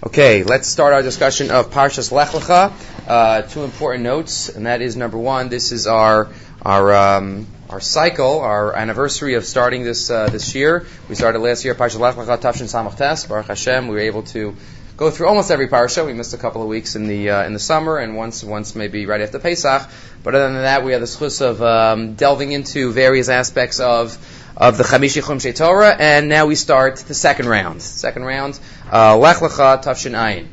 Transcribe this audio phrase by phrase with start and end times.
[0.00, 2.72] Okay, let's start our discussion of Parshas Lech Lecha.
[3.08, 6.28] Uh, two important notes, and that is number one, this is our
[6.62, 10.86] our um, our cycle, our anniversary of starting this uh, this year.
[11.08, 13.26] We started last year Parshas Lech Lecha Tafshin Samach Tes.
[13.26, 14.54] Baruch Hashem, we were able to
[14.96, 16.06] go through almost every parsha.
[16.06, 18.76] We missed a couple of weeks in the uh, in the summer, and once once
[18.76, 19.90] maybe right after Pesach.
[20.22, 24.16] But other than that, we had the schus of um, delving into various aspects of
[24.56, 27.80] of the Chamishi Chumshei Torah, and now we start the second round.
[27.80, 28.58] Second round,
[28.92, 30.48] Lech Lecha Tafshin Ayin.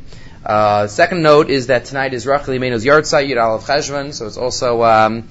[0.45, 4.37] Uh, second note is that tonight is Rachel Imeno's Yartzeit Yud Aleph Cheshvan, so it's
[4.37, 5.23] also um,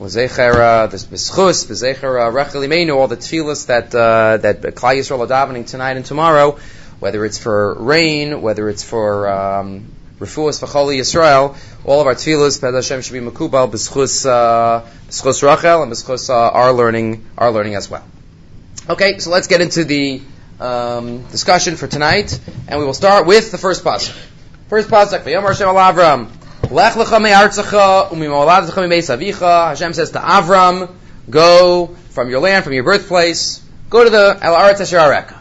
[0.00, 5.26] Zecher, the Beschus, Bezecher Rachel Imenu, all the tefillas that uh, that Klal Yisrael are
[5.26, 6.58] davening tonight and tomorrow,
[6.98, 12.58] whether it's for rain, whether it's for um, Refuas V'choli Yisrael, all of our tefillas,
[12.58, 17.52] Pez Hashem should be makubal, b'schus, uh, b'schus Rachel, and b'schus uh, our learning, our
[17.52, 18.04] learning as well.
[18.88, 20.22] Okay, so let's get into the
[20.60, 24.14] um, discussion for tonight, and we will start with the first pasuk.
[24.68, 26.30] First pasuk, V'yomar Hashem al Avram,
[26.70, 28.72] Lech lecha me'artzecha, u'mimoladzecha
[29.16, 30.92] avicha, Hashem says to Avram,
[31.30, 35.38] go from your land, from your birthplace, go to the El Aretz Asher Areka.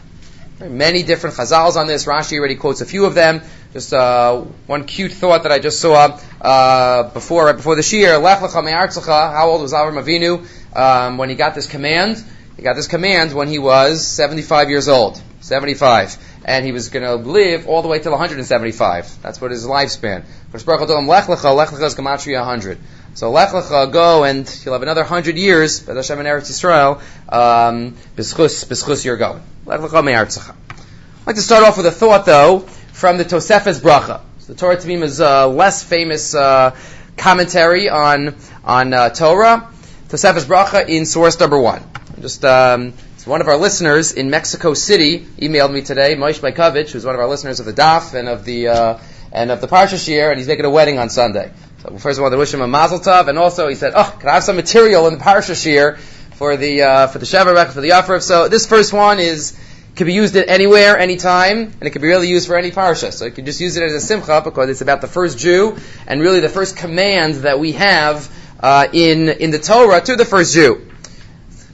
[0.60, 2.06] Many different chazals on this.
[2.06, 3.42] Rashi already quotes a few of them.
[3.74, 8.18] Just uh, one cute thought that I just saw uh, before, right before the Shir.
[8.18, 9.34] Lech lecha me'artzecha.
[9.34, 12.24] How old was Avram Avinu um, when he got this command?
[12.58, 15.22] He got this command when he was 75 years old.
[15.42, 16.18] 75.
[16.44, 19.22] And he was going to live all the way till 175.
[19.22, 20.26] That's what his lifespan.
[20.52, 22.80] But Lech lecha, Lech lecha is Gematria 100.
[23.14, 27.00] So Lech lecha, go and you'll have another 100 years, B'ez Hashem in Eretz Yisrael,
[27.32, 29.42] um, b'schus, b'schus you're going.
[29.66, 30.56] Lech lecha.
[30.56, 32.60] I'd like to start off with a thought though,
[32.94, 34.22] from the Tosefes Bracha.
[34.40, 36.76] So the Torah Tamim is a less famous uh,
[37.18, 39.70] commentary on on uh, Torah.
[40.08, 41.84] Tosefes Bracha in source number one.
[42.20, 42.94] Just um,
[43.26, 47.22] one of our listeners in Mexico City emailed me today, Moish Baikovich, who's one of
[47.22, 49.00] our listeners of the DAF and of the uh,
[49.32, 51.52] and of the Parsha Shir, and he's making a wedding on Sunday.
[51.84, 54.16] So first of all, I wish him a Mazel Tov, and also he said, "Oh,
[54.20, 55.98] can I have some material in the Parsha Shir
[56.38, 59.56] for the uh, for the Shavuot for the Yafrav?" So this first one is
[59.96, 63.12] can be used at anywhere, anytime, and it can be really used for any parsha.
[63.12, 65.78] So you can just use it as a simcha because it's about the first Jew
[66.08, 70.26] and really the first command that we have uh, in in the Torah to the
[70.26, 70.88] first Jew.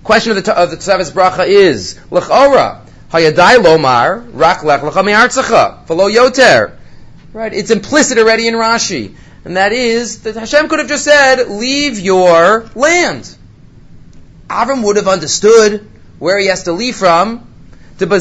[0.03, 2.81] Question of the of the Tosefes bracha is lechora
[3.11, 6.75] hayadai lomar rak lech lecha me'artzecha v'lo yoter.
[7.31, 9.15] Right, it's implicit already in Rashi,
[9.45, 13.35] and that is that Hashem could have just said, "Leave your land."
[14.49, 15.89] Avram would have understood
[16.19, 17.47] where he has to leave from
[17.95, 18.11] he had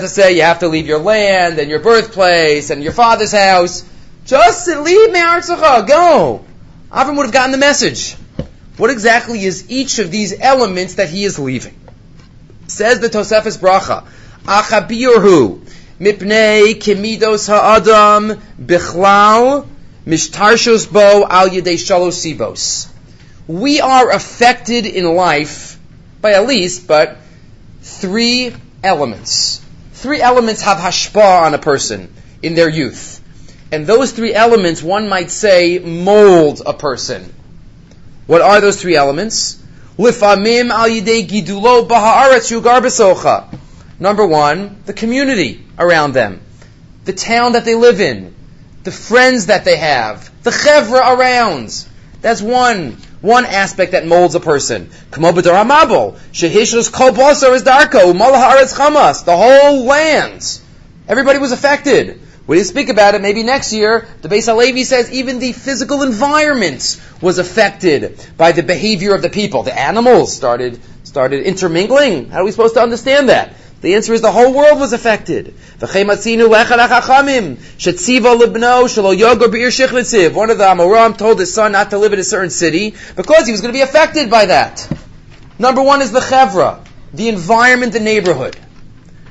[0.00, 3.84] to say you have to leave your land and your birthplace and your father's house.
[4.24, 6.44] Just leave Me'artzecha, go.
[6.90, 8.14] Avram would have gotten the message.
[8.76, 11.78] What exactly is each of these elements that he is leaving?
[12.66, 14.06] Says the Tosefes Bracha,
[14.44, 15.60] Achabirhu,
[16.00, 19.66] Mipnei Kimidos Ha'adam Bichlal
[20.06, 22.90] Mishtarshos Bo Al Yedei Shalos Sibos
[23.50, 25.76] we are affected in life
[26.20, 27.16] by at least, but
[27.82, 29.60] three elements.
[29.92, 32.14] Three elements have hashpa on a person
[32.44, 33.19] in their youth.
[33.72, 37.32] And those three elements, one might say, mold a person.
[38.26, 39.62] What are those three elements?
[39.96, 40.12] Number
[44.26, 46.40] one, the community around them.
[47.04, 48.34] The town that they live in.
[48.82, 50.30] The friends that they have.
[50.42, 51.86] The chevra around.
[52.22, 54.90] That's one one aspect that molds a person.
[55.10, 55.20] The
[59.36, 60.60] whole land.
[61.06, 62.18] Everybody was affected.
[62.50, 63.20] We didn't speak about it.
[63.22, 68.64] Maybe next year, the Beis Halevi says even the physical environment was affected by the
[68.64, 69.62] behavior of the people.
[69.62, 72.30] The animals started started intermingling.
[72.30, 73.54] How are we supposed to understand that?
[73.82, 75.54] The answer is the whole world was affected.
[75.78, 76.24] One of the
[80.64, 83.72] Amoram told his son not to live in a certain city because he was going
[83.72, 84.92] to be affected by that.
[85.60, 86.84] Number one is the chevra,
[87.14, 88.56] the environment, the neighborhood.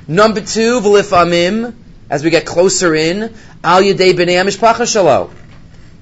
[0.08, 1.74] Number two, v'lifamim,
[2.10, 4.36] as we get closer in, al yedei b'nei
[4.84, 5.30] shalo.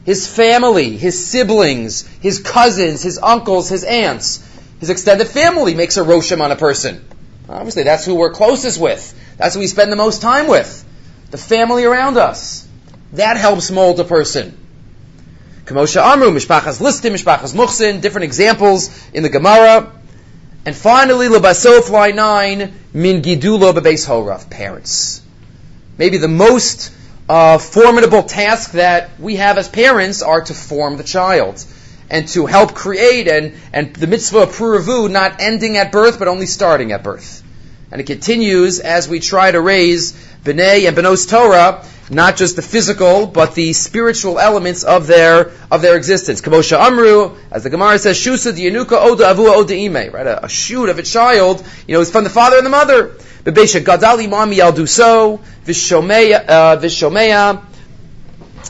[0.05, 4.43] His family, his siblings, his cousins, his uncles, his aunts,
[4.81, 7.05] his extended family makes a roshim on a person.
[7.49, 9.14] Obviously, that's who we're closest with.
[9.37, 10.84] That's who we spend the most time with.
[11.31, 12.66] The family around us.
[13.12, 14.56] That helps mold a person.
[15.64, 19.93] Kamosha Amru, Mishpachas Listim, Mishpachas Muchsin, different examples in the Gemara.
[20.64, 25.22] And finally, Labasof line 9, Min Gidulo Bebeis Horav, parents.
[25.99, 26.93] Maybe the most
[27.29, 31.65] uh, formidable task that we have as parents are to form the child
[32.09, 36.29] and to help create and, and the mitzvah of Puravu not ending at birth but
[36.29, 37.43] only starting at birth.
[37.91, 40.12] And it continues as we try to raise
[40.45, 45.82] B'nai and Benos Torah, not just the physical, but the spiritual elements of their, of
[45.82, 46.40] their existence.
[46.40, 50.26] Kamosha Amru, as the Gemara says, Shusa Yanuka Oda Avua Oda Ime, right?
[50.26, 53.08] A, a shoot of a child, you know, is from the father and the mother.
[53.44, 54.58] Bebesha Gadali Mami
[55.64, 57.64] Vishomeya, uh, Vishomeya,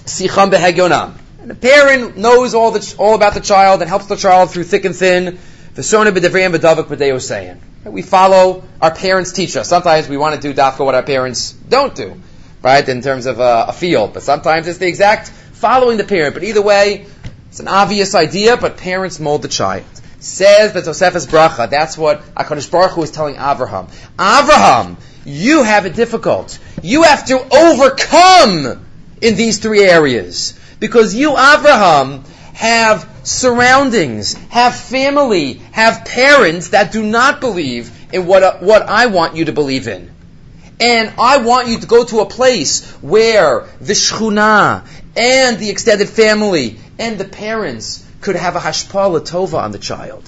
[0.04, 1.14] Sicham Behegyonam.
[1.40, 4.64] And the parent knows all, the, all about the child and helps the child through
[4.64, 5.38] thick and thin.
[5.74, 7.58] Visona B'devriyam B'davak b'deosayin.
[7.84, 9.68] We follow our parents teach us.
[9.68, 12.20] Sometimes we want to do dafka what our parents don't do,
[12.62, 12.88] right?
[12.88, 16.34] In terms of uh, a field, but sometimes it's the exact following the parent.
[16.34, 17.06] But either way,
[17.48, 18.56] it's an obvious idea.
[18.56, 19.84] But parents mold the child.
[20.20, 21.70] Says the Tosefes Bracha.
[21.70, 23.88] That's what Hakadosh Baruch Hu is telling Avraham.
[24.18, 26.58] Avraham, you have it difficult.
[26.82, 28.84] You have to overcome
[29.20, 32.24] in these three areas because you, Avraham,
[32.54, 39.36] have surroundings, have family, have parents that do not believe in what, what I want
[39.36, 40.10] you to believe in.
[40.80, 44.86] And I want you to go to a place where the shchuna
[45.16, 50.24] and the extended family and the parents could have a hashpala tova on the child.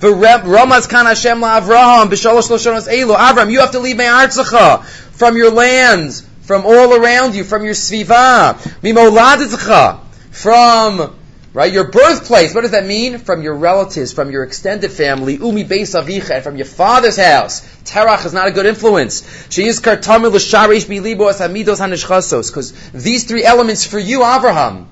[0.00, 3.14] Ramaz kan Hashem Avraham b'shalosh loshonos elu.
[3.14, 7.74] Avram, you have to leave me'artzacha from your lands, from all around you, from your
[7.74, 10.00] sviva, mimoladitzacha,
[10.30, 11.16] from
[11.54, 11.70] Right?
[11.70, 13.18] Your birthplace, what does that mean?
[13.18, 17.60] From your relatives, from your extended family, umi beis avicha, and from your father's house.
[17.84, 19.22] Terach is not a good influence.
[19.50, 22.48] She is kartamil l'sharish bilibo as hamidos hanishchasos.
[22.48, 24.86] Because these three elements for you, Avraham,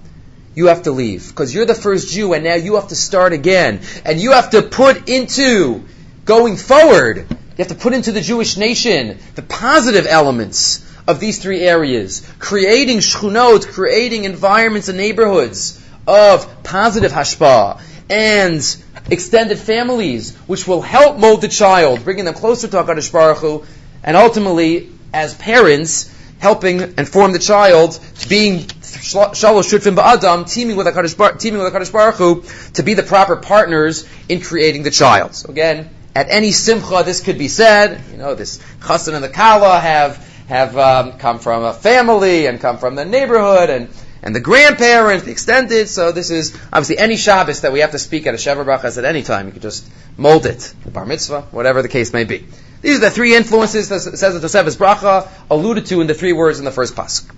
[0.54, 1.28] you have to leave.
[1.28, 3.80] Because you're the first Jew, and now you have to start again.
[4.04, 5.82] And you have to put into,
[6.26, 11.38] going forward, you have to put into the Jewish nation the positive elements of these
[11.38, 12.30] three areas.
[12.38, 15.79] Creating shchunot, creating environments and neighborhoods
[16.10, 17.80] of positive hashpa
[18.10, 18.76] and
[19.10, 23.64] extended families, which will help mold the child, bringing them closer to HaKadosh Baruch Hu,
[24.02, 30.86] and ultimately, as parents, helping and form the child being shalosh shutfim ba'adam, teaming with
[30.86, 34.90] HaKadosh Baruch, teaming with HaKadosh Baruch Hu, to be the proper partners in creating the
[34.90, 35.34] child.
[35.34, 38.02] So again, at any simcha, this could be said.
[38.10, 42.60] You know, this chassan and the kala have have um, come from a family and
[42.60, 43.88] come from the neighborhood and
[44.22, 45.88] and the grandparents, the extended.
[45.88, 48.98] So this is obviously any Shabbos that we have to speak at a Sheva Brachas
[48.98, 49.46] at any time.
[49.46, 52.46] You can just mold it, the Bar Mitzvah, whatever the case may be.
[52.82, 56.32] These are the three influences that says the Tosefes Bracha alluded to in the three
[56.32, 57.30] words in the first pasuk.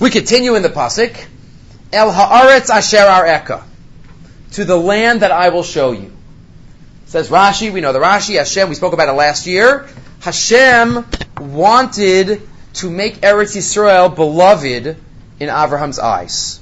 [0.00, 1.16] We continue in the pasuk.
[1.92, 3.62] El haaretz asher areka,
[4.52, 6.12] to the land that I will show you.
[7.06, 7.72] says Rashi.
[7.72, 8.36] We know the Rashi.
[8.36, 8.68] Hashem.
[8.68, 9.88] We spoke about it last year.
[10.20, 11.06] Hashem
[11.40, 12.42] wanted
[12.74, 14.96] to make Eretz Yisrael beloved
[15.40, 16.60] in Abraham's eyes.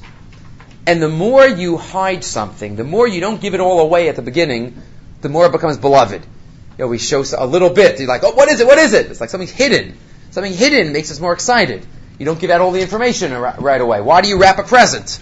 [0.86, 4.16] And the more you hide something, the more you don't give it all away at
[4.16, 4.80] the beginning,
[5.20, 6.22] the more it becomes beloved.
[6.22, 7.98] You know, we show a little bit.
[7.98, 8.66] You're like, oh, what is it?
[8.66, 9.06] What is it?
[9.06, 9.98] It's like something hidden.
[10.30, 11.86] Something hidden makes us more excited.
[12.18, 14.00] You don't give out all the information right away.
[14.00, 15.20] Why do you wrap a present?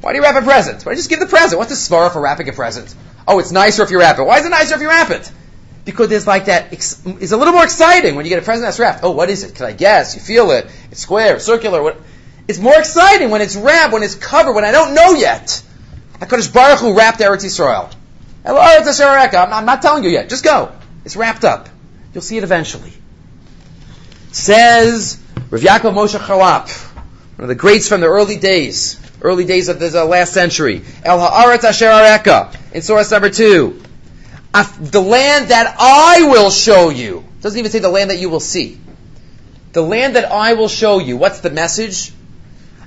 [0.00, 0.78] Why do you wrap a present?
[0.78, 1.58] Why don't you just give the present?
[1.58, 2.94] What's the svara for wrapping a present?
[3.28, 4.24] Oh, it's nicer if you wrap it.
[4.24, 5.30] Why is it nicer if you wrap it?
[5.84, 8.78] Because there's like that, it's a little more exciting when you get a present that's
[8.78, 9.00] wrapped.
[9.04, 9.54] Oh, what is it?
[9.54, 10.14] Can I guess?
[10.14, 10.66] You feel it.
[10.90, 11.82] It's square, circular.
[11.82, 12.00] What?
[12.48, 15.62] It's more exciting when it's wrapped, when it's covered, when I don't know yet.
[16.18, 17.92] HaKadosh Baruch Hu wrapped Eretz Yisrael.
[18.44, 20.28] I'm, I'm not telling you yet.
[20.28, 20.72] Just go.
[21.04, 21.68] It's wrapped up.
[22.12, 22.92] You'll see it eventually.
[24.32, 26.68] Says Rav Yaakov Moshe Charlap,
[27.36, 30.82] one of the greats from the early days, early days of the last century.
[31.04, 33.80] El Haaretz Asher Areka, in source number two.
[34.80, 37.24] The land that I will show you.
[37.40, 38.78] Doesn't even say the land that you will see.
[39.72, 41.16] The land that I will show you.
[41.16, 42.12] What's the message?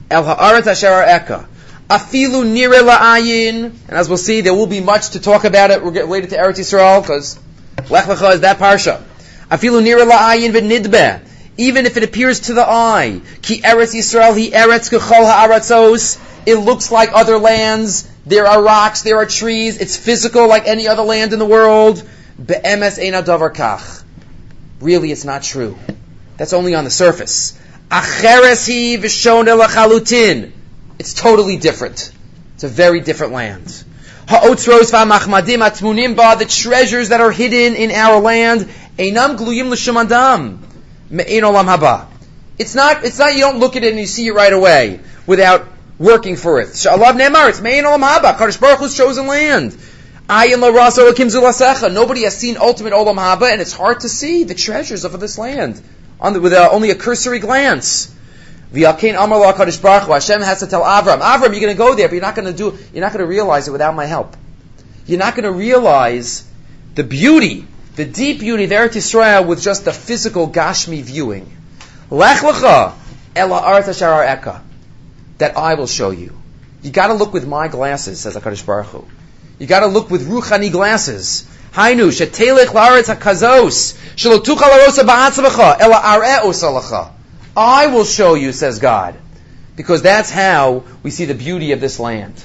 [0.10, 1.48] El ha'aretz asher eka.
[1.90, 3.72] Afilu nire la'ayin.
[3.88, 6.60] And as we'll see, there will be much to talk about it related to Eretz
[6.60, 7.40] Yisrael, because
[7.90, 9.04] Lech Lecha is that parsha.
[9.50, 11.22] Afilu nire la'ayin v'nidbe.
[11.58, 13.22] Even if it appears to the eye.
[13.42, 16.20] Ki Eretz Yisrael hi Eretz kechol ha'aratzos.
[16.46, 18.08] It looks like other lands.
[18.26, 19.78] There are rocks, there are trees.
[19.78, 22.04] It's physical like any other land in the world.
[22.44, 24.04] Be'emes eina davar kach.
[24.82, 25.78] Really, it's not true.
[26.38, 27.58] That's only on the surface.
[27.92, 28.24] It's
[31.14, 32.12] totally different.
[32.56, 33.84] It's a very different land.
[34.28, 40.58] The treasures that are hidden in our land, olam.
[42.58, 45.00] It's not, it's not, you don't look at it and you see it right away
[45.28, 45.68] without
[46.00, 46.70] working for it.
[46.70, 49.78] It's me'ein olam haba, Kadosh Baruch Hu's chosen land.
[50.28, 55.38] Nobody has seen ultimate olam haba, and it's hard to see the treasures of this
[55.38, 55.80] land
[56.22, 58.14] the, with uh, only a cursory glance.
[58.74, 62.52] Hashem has to tell Avram, Avram, you're going to go there, but you're not going
[62.52, 64.36] to do, you're not going to realize it without my help.
[65.06, 66.46] You're not going to realize
[66.96, 71.50] the beauty the deep beauty of Eretz Yisrael with just the physical Gashmi viewing.
[72.10, 72.94] Lech lecha
[73.36, 74.62] ela sharar eka.
[75.38, 76.38] That I will show you.
[76.82, 79.06] You gotta look with my glasses, says HaKadosh Baruch Hu.
[79.60, 81.48] You gotta look with Ruchani glasses.
[81.76, 87.12] Hainu, shetelech la'aretz hakazos, shelotucha la'rosa ba'atzavacha, ela.
[87.58, 89.16] I will show you, says God.
[89.76, 92.42] Because that's how we see the beauty of this land.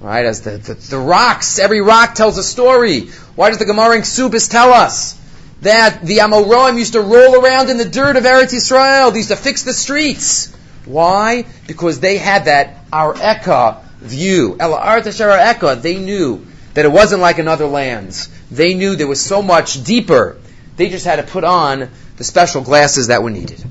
[0.00, 0.24] Right?
[0.24, 3.08] As the, the, the rocks, every rock tells a story.
[3.36, 5.20] Why does the Gemara in Ksubis tell us?
[5.60, 9.12] That the Amoraim used to roll around in the dirt of Eretz Yisrael.
[9.12, 10.50] They used to fix the streets.
[10.86, 11.44] Why?
[11.66, 14.56] Because they had that our Eka view.
[14.58, 18.28] El Eka, they knew that it wasn't like in other lands.
[18.50, 20.38] They knew there was so much deeper.
[20.76, 23.62] They just had to put on the special glasses that were needed.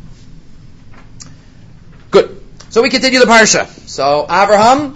[2.11, 2.41] Good.
[2.69, 3.67] So we continue the parsha.
[3.87, 4.95] So Abraham,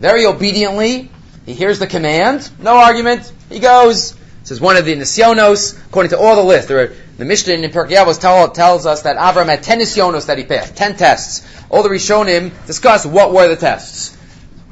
[0.00, 1.10] very obediently,
[1.46, 2.50] he hears the command.
[2.58, 3.30] No argument.
[3.50, 4.16] He goes.
[4.40, 6.70] This is one of the nisyonos, according to all the list.
[6.70, 10.36] Are, the Mishnah in Pirkei Avos tell, tells us that Avram had ten nisyonos that
[10.36, 11.46] he passed, ten tests.
[11.70, 14.13] All the Rishonim discuss what were the tests.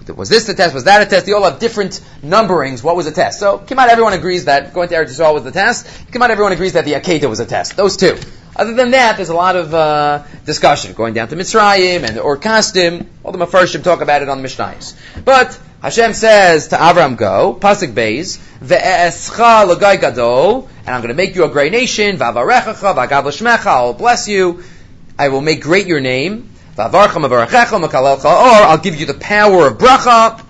[0.08, 0.74] Was this the test?
[0.74, 1.26] Was that a test?
[1.26, 2.82] They all have different numberings.
[2.82, 3.38] What was the test?
[3.38, 5.86] So, come out, everyone agrees that going to Eretz Yisrael was the test.
[6.12, 7.76] Come out, everyone agrees that the Akedah was a test.
[7.76, 8.18] Those two.
[8.54, 12.20] Other than that, there's a lot of uh, discussion going down to Mitzrayim and the
[12.20, 13.06] Orkastim.
[13.24, 14.94] All the Mefarshim talk about it on the Mishnayos.
[15.24, 21.14] But Hashem says to Avram, "Go, pasuk beis, ve'escha l'gai gadol, and I'm going to
[21.14, 22.18] make you a great nation.
[22.18, 23.66] V'avarechacha v'agav.
[23.66, 24.62] I'll bless you.
[25.18, 26.51] I will make great your name.
[26.76, 30.44] Or I'll give you the power of bracha.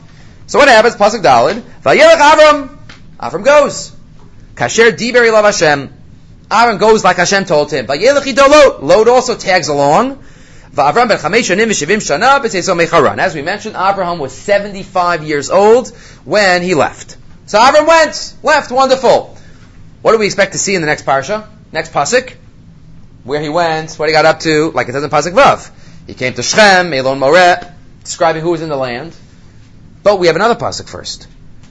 [0.47, 0.97] So what happens?
[0.97, 1.61] Pasuk dalid.
[1.83, 2.79] Va'yelech Avram.
[3.19, 3.93] Avram goes.
[4.55, 5.93] Kasher diber ilav Hashem.
[6.51, 7.87] Aaron goes like Hashem told him.
[7.87, 10.23] Lot also tags along.
[10.75, 10.95] As
[13.35, 15.89] we mentioned, Abraham was 75 years old
[16.25, 17.17] when he left.
[17.47, 19.37] So Abraham went, left, wonderful.
[20.03, 21.47] What do we expect to see in the next parsha?
[21.73, 22.35] Next pasuk?
[23.25, 25.71] Where he went, what he got up to, like it says in Pasuk Vav.
[26.07, 29.15] He came to Shechem, Elon Moreh, describing who was in the land.
[30.03, 31.29] But we have another pasuk first.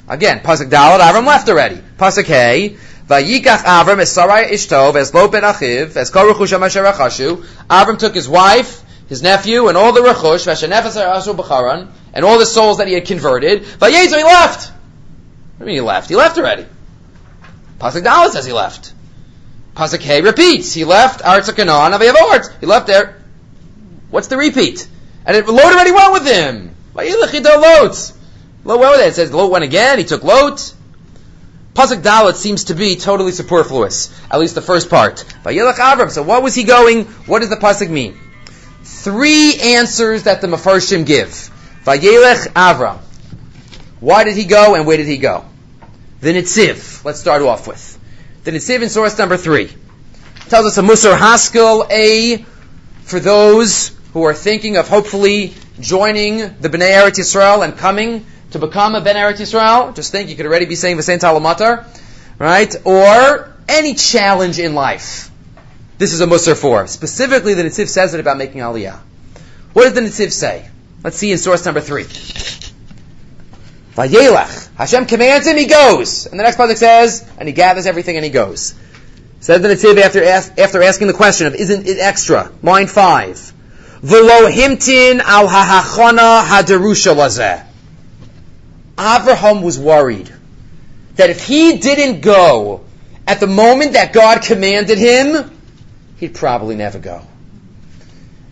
[0.08, 1.82] Again, pasuk Dalad, Avram left already.
[1.98, 6.84] Pasuk Hey, Vayikach Avram es Sarai Ishtov es Lo ben Achiv es Kol Rechusham Asher
[6.84, 7.46] Achashu.
[7.70, 12.40] Avram took his wife, his nephew, and all the Rechush Vashanefes Asu B'charan, and all
[12.40, 13.64] the souls that he had converted.
[13.64, 14.72] Vayezu he left.
[15.58, 16.10] What do you mean he left?
[16.10, 16.66] He left already.
[17.80, 18.94] Pasuk Dalet says he left.
[19.76, 20.74] Pasuk Hey repeats.
[20.74, 22.60] He left Canaan Avayavort.
[22.62, 23.21] He left there.
[24.12, 24.88] What's the repeat?
[25.26, 26.76] And it, Lot already went with him.
[26.94, 28.14] Lot.
[28.64, 29.08] Lot went with it.
[29.08, 29.98] It says Lot went again.
[29.98, 30.74] He took Lot.
[31.74, 35.24] Pasuk Dalet seems to be totally superfluous, at least the first part.
[35.46, 36.12] Vayilach Avram.
[36.12, 37.06] So what was he going?
[37.26, 38.20] What does the pasuk mean?
[38.84, 41.30] Three answers that the Mefarshim give.
[41.86, 42.98] Vayelech Avram.
[44.02, 45.46] Why did he go and where did he go?
[46.20, 47.06] The Nitziv.
[47.06, 47.98] Let's start off with.
[48.44, 49.72] The Nitziv in source number three
[50.50, 52.46] tells us a Musar Haskell, A,
[53.04, 58.60] for those who are thinking of hopefully joining the Bnei Eretz Yisrael and coming to
[58.60, 61.86] become a Ben Eretz Yisrael, just think you could already be saying the Talamatar,
[62.38, 62.76] right?
[62.86, 65.32] Or any challenge in life.
[65.98, 66.88] This is a Musar for.
[66.88, 69.00] Specifically, the Nitziv says it about making Aliyah.
[69.74, 70.68] What does the Nitziv say?
[71.04, 72.04] Let's see in source number three.
[73.96, 74.76] Vayelach.
[74.76, 76.26] Hashem commands him, he goes.
[76.26, 78.74] And the next pasuk says, and he gathers everything and he goes.
[79.40, 82.52] Says the Nitziv after, after asking the question of, isn't it extra?
[82.62, 83.54] Line five.
[84.04, 87.64] V'lo himtin al haderusha lazeh.
[88.98, 90.32] Avraham was worried
[91.16, 92.82] that if he didn't go
[93.28, 95.52] at the moment that God commanded him,
[96.18, 97.22] he'd probably never go.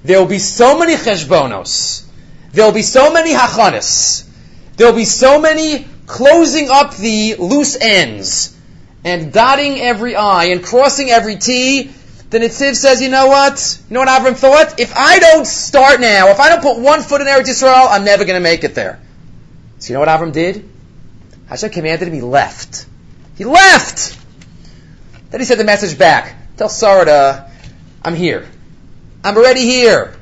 [0.04, 2.06] There will be so many cheshbonos.
[2.52, 4.26] There will be so many hachanas.
[4.78, 8.56] There will be so many closing up the loose ends
[9.04, 11.92] and dotting every I and crossing every T.
[12.30, 13.80] The Nitziv says, you know what?
[13.90, 14.80] You know what Avram thought?
[14.80, 18.06] If I don't start now, if I don't put one foot in Eretz Yisrael, I'm
[18.06, 19.00] never going to make it there.
[19.80, 20.70] So you know what Avram did?
[21.48, 22.86] Hashem commanded him, he left.
[23.36, 24.16] He left!
[25.32, 26.36] Then he sent the message back.
[26.58, 27.52] Tell Sarah to,
[28.04, 28.48] I'm here.
[29.24, 30.16] I'm already here.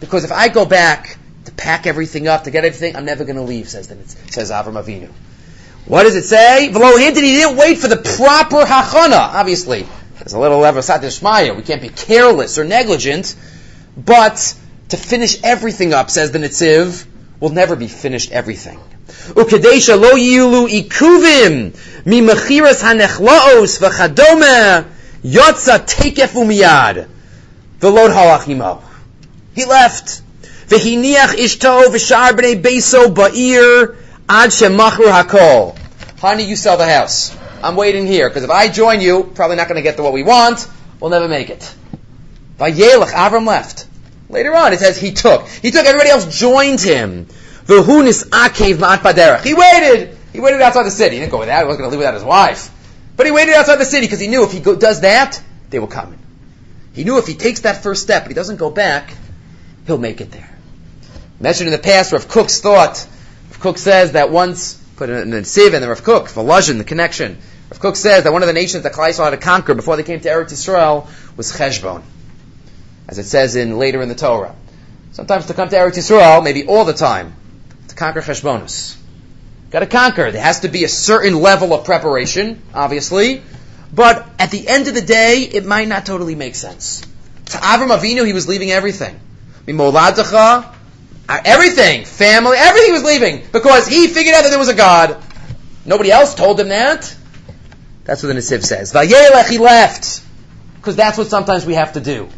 [0.00, 3.36] Because if I go back to pack everything up, to get everything, I'm never going
[3.36, 3.96] to leave, says, the,
[4.32, 5.10] says Avram Avinu.
[5.86, 6.70] What does it say?
[6.72, 9.34] V'lo hinted, he didn't wait for the proper hachana.
[9.34, 9.86] Obviously,
[10.26, 13.36] there's a little level of We can't be careless or negligent,
[13.96, 14.56] but
[14.88, 17.06] to finish everything up, says the Nitziv,
[17.38, 18.80] will never be finished everything.
[19.06, 21.70] Ukadesha lo yilu ikuvim
[22.04, 24.86] mimachiras hanechlaos v'chadome
[25.22, 27.06] yotza tekef umiyad
[27.78, 28.82] v'lod halachimo.
[29.54, 30.22] He left.
[30.66, 33.94] V'hiniach ishto v'shar b'nei beso ba'ir
[34.28, 35.78] ad shemachru hakol.
[36.18, 37.32] Honey, you sell the house.
[37.66, 40.12] I'm waiting here, because if I join you, probably not going to get to what
[40.12, 40.68] we want,
[41.00, 41.74] we'll never make it.
[42.58, 43.86] Vayelech, Avram left.
[44.28, 45.46] Later on, it says he took.
[45.48, 47.26] He took, everybody else joined him.
[47.66, 49.44] V'hunis akev ma'at.
[49.44, 50.16] He waited.
[50.32, 51.16] He waited outside the city.
[51.16, 51.60] He didn't go with that.
[51.60, 52.70] He wasn't going to leave without his wife.
[53.16, 55.78] But he waited outside the city because he knew if he go, does that, they
[55.78, 56.16] will come.
[56.92, 59.12] He knew if he takes that first step, but he doesn't go back,
[59.86, 60.50] he'll make it there.
[61.40, 63.06] Mentioned in the past, Rav Kook's thought.
[63.50, 66.84] Rav Kook says that once, put in the Siv and the Rav Kook, Volozhin, the
[66.84, 67.38] connection.
[67.70, 70.04] Rav Kook says that one of the nations that Klai had to conquer before they
[70.04, 72.02] came to Eretz Yisrael was Cheshbon.
[73.08, 74.54] As it says in later in the Torah.
[75.12, 77.34] Sometimes to come to Eretz Yisrael, maybe all the time,
[77.88, 78.96] to conquer Cheshbonus.
[79.70, 80.30] Got to conquer.
[80.30, 83.42] There has to be a certain level of preparation, obviously,
[83.92, 87.00] but at the end of the day, it might not totally make sense.
[87.46, 89.18] To Avram Avinu, he was leaving everything.
[89.66, 90.72] Mimoladacha,
[91.28, 95.20] uh, everything, family, everything was leaving because he figured out that there was a God.
[95.84, 97.16] Nobody else told him that.
[98.06, 98.92] That's what the Nitziv says.
[98.92, 100.22] Vayelech, he left.
[100.76, 102.28] Because that's what sometimes we have to do.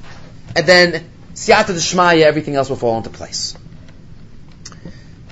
[0.56, 3.54] And then, siyata d'shmaya, everything else will fall into place.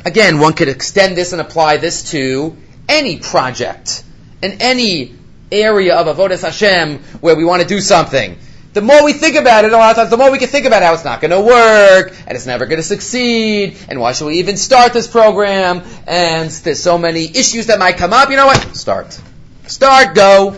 [0.05, 2.57] Again, one could extend this and apply this to
[2.89, 4.05] any project
[4.43, 5.15] in any
[5.51, 8.39] area of avodas Hashem where we want to do something.
[8.75, 10.67] The more we think about it, a lot of times, the more we can think
[10.67, 14.13] about how it's not going to work, and it's never going to succeed, and why
[14.13, 18.29] should we even start this program, and there's so many issues that might come up.
[18.29, 18.77] You know what?
[18.77, 19.19] Start.
[19.69, 20.57] Start, go.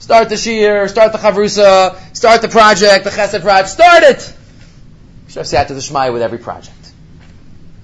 [0.00, 4.34] Start the shir, start the chavrusa, start the project, the chesed project, start it!
[5.28, 6.74] Should have to the Shemaya with every project.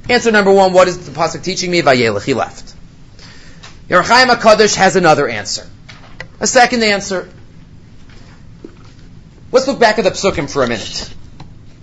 [0.08, 1.82] Answer number one, what is the pasuk teaching me?
[1.82, 2.74] Vayelech, he left.
[3.90, 5.68] Ohr HaChaim HaKadosh has another answer.
[6.40, 7.28] A second answer.
[9.52, 11.14] Let's look back at the psukim for a minute.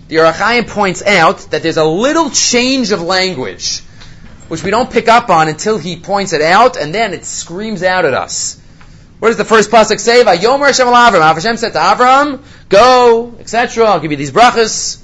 [0.09, 3.79] The Ohr HaChaim points out that there's a little change of language,
[4.49, 7.83] which we don't pick up on until he points it out, and then it screams
[7.83, 8.59] out at us.
[9.23, 10.21] What does the first pasuk say?
[10.21, 11.21] Vayomer Hashem Avram.
[11.21, 13.85] Hashem said to Avram, "Go, etc.
[13.85, 15.01] I'll give you these brachas."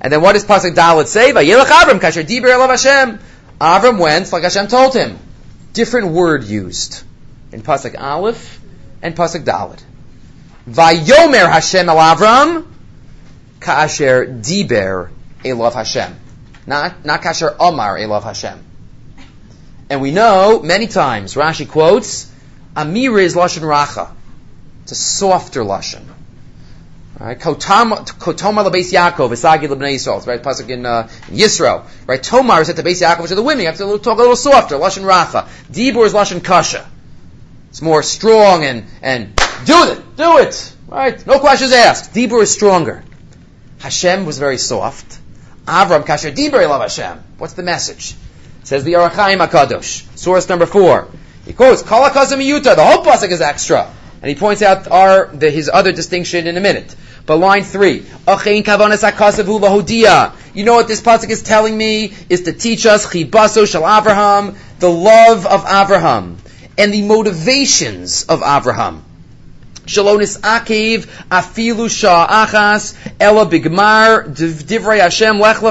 [0.00, 1.32] And then what does Pasuk Dalit say?
[1.32, 3.18] Vayelech Avram kasher diber elav Hashem.
[3.60, 5.18] Avram went like Hashem told him.
[5.74, 7.02] Different word used
[7.52, 8.58] in Pasuk Aleph
[9.02, 9.82] and Pasuk Dalit.
[10.66, 12.64] Vayomer Hashem el Avram
[13.60, 15.10] kasher diber
[15.44, 16.16] elav Hashem.
[16.66, 18.64] Not, not kasher omar elav Hashem.
[19.90, 22.32] And we know many times, Rashi quotes,
[22.76, 24.10] Amir is Lashon Racha.
[24.82, 26.04] It's a softer Lashon.
[27.18, 30.24] Right, Kotoma lebeis Yaakov, Esagi lebnei Yisrael.
[30.24, 31.84] Right, pasuk in, uh, Yisro.
[32.06, 33.62] Right, Tomar is at the base Yaakov, which are the women.
[33.62, 34.76] You have to talk a little softer.
[34.76, 35.48] Lashon racha.
[35.70, 36.88] Dibur is lashon kasha.
[37.70, 40.72] It's more strong and and do it, do it.
[40.86, 42.14] Right, no questions asked.
[42.14, 43.02] Dibur is stronger.
[43.80, 45.18] Hashem was very soft.
[45.66, 47.18] Avram kasher Dibur love Hashem.
[47.38, 48.14] What's the message?
[48.62, 50.06] says the Ohr HaChaim Hakadosh.
[50.16, 51.08] Source number four.
[51.48, 55.70] He quotes Kala The whole pasuk is extra, and he points out our the, his
[55.72, 56.94] other distinction in a minute.
[57.24, 58.34] But line three, you know
[60.74, 65.46] what this pasuk is telling me is to teach us chibaso shel Avraham, the love
[65.46, 66.36] of Avraham,
[66.76, 69.00] and the motivations of Avraham.
[69.86, 75.62] Shalonis akev afilu shah achas ela bigmar divrei Hashem lech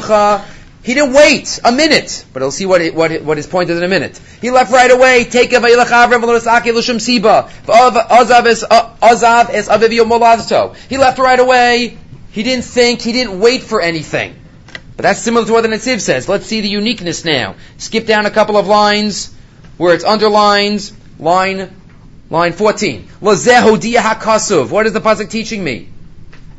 [0.87, 3.77] he didn't wait a minute, but he'll see what, it, what, what his point is
[3.77, 4.21] in a minute.
[4.39, 5.25] He left right away.
[5.25, 7.49] Take a vayilach avram v'lonisaki l'shem siba.
[7.65, 10.77] Ozav es uh, es avivio moladto.
[10.87, 11.97] He left right away.
[12.31, 13.01] He didn't think.
[13.01, 14.39] He didn't wait for anything.
[14.95, 16.29] But that's similar to what the Netziv says.
[16.29, 17.55] Let's see the uniqueness now.
[17.77, 19.35] Skip down a couple of lines
[19.75, 20.89] where it's underlined.
[21.19, 21.75] Line,
[22.29, 23.09] line 14.
[23.21, 24.69] Lazeho hakasuv.
[24.69, 25.89] What is the pasuk teaching me?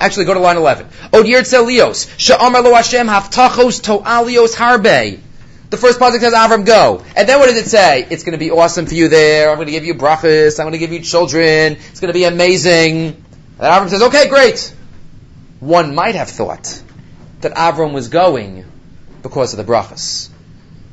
[0.00, 0.86] Actually, go to line 11.
[1.12, 2.08] Odir Tzelios.
[2.18, 5.20] Sha'amar lo Hashem haftachos to alios harbe.
[5.70, 7.04] The first pasuk says Avram go.
[7.14, 8.06] And then what does it say?
[8.08, 9.50] It's going to be awesome for you there.
[9.50, 10.58] I'm going to give you brachas.
[10.58, 11.74] I'm going to give you children.
[11.90, 13.22] It's going to be amazing.
[13.58, 14.74] And Avram says, okay, great.
[15.60, 16.82] One might have thought
[17.42, 18.64] that Avram was going
[19.22, 20.30] because of the brachas.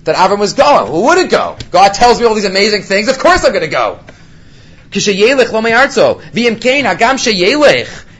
[0.03, 0.91] That Avram was going.
[0.91, 1.57] Who would it go?
[1.71, 3.07] God tells me all these amazing things.
[3.07, 3.99] Of course I'm going to go.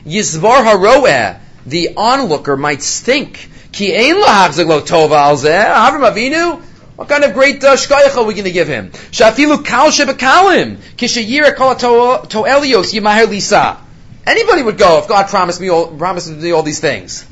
[0.06, 3.50] Yizvar haroeh, the onlooker might stink.
[3.72, 5.64] Ki ein lahachzik lo tova al zeh.
[5.64, 6.62] Avram Avinu,
[6.94, 8.90] what kind of great uh, shkoyach are we going to give him?
[8.90, 10.76] Shafilu kal shebekalim.
[10.96, 13.78] Kishayira kol toelios yimaher lisa.
[14.24, 17.26] Anybody would go if God promised me all, promised me all these things.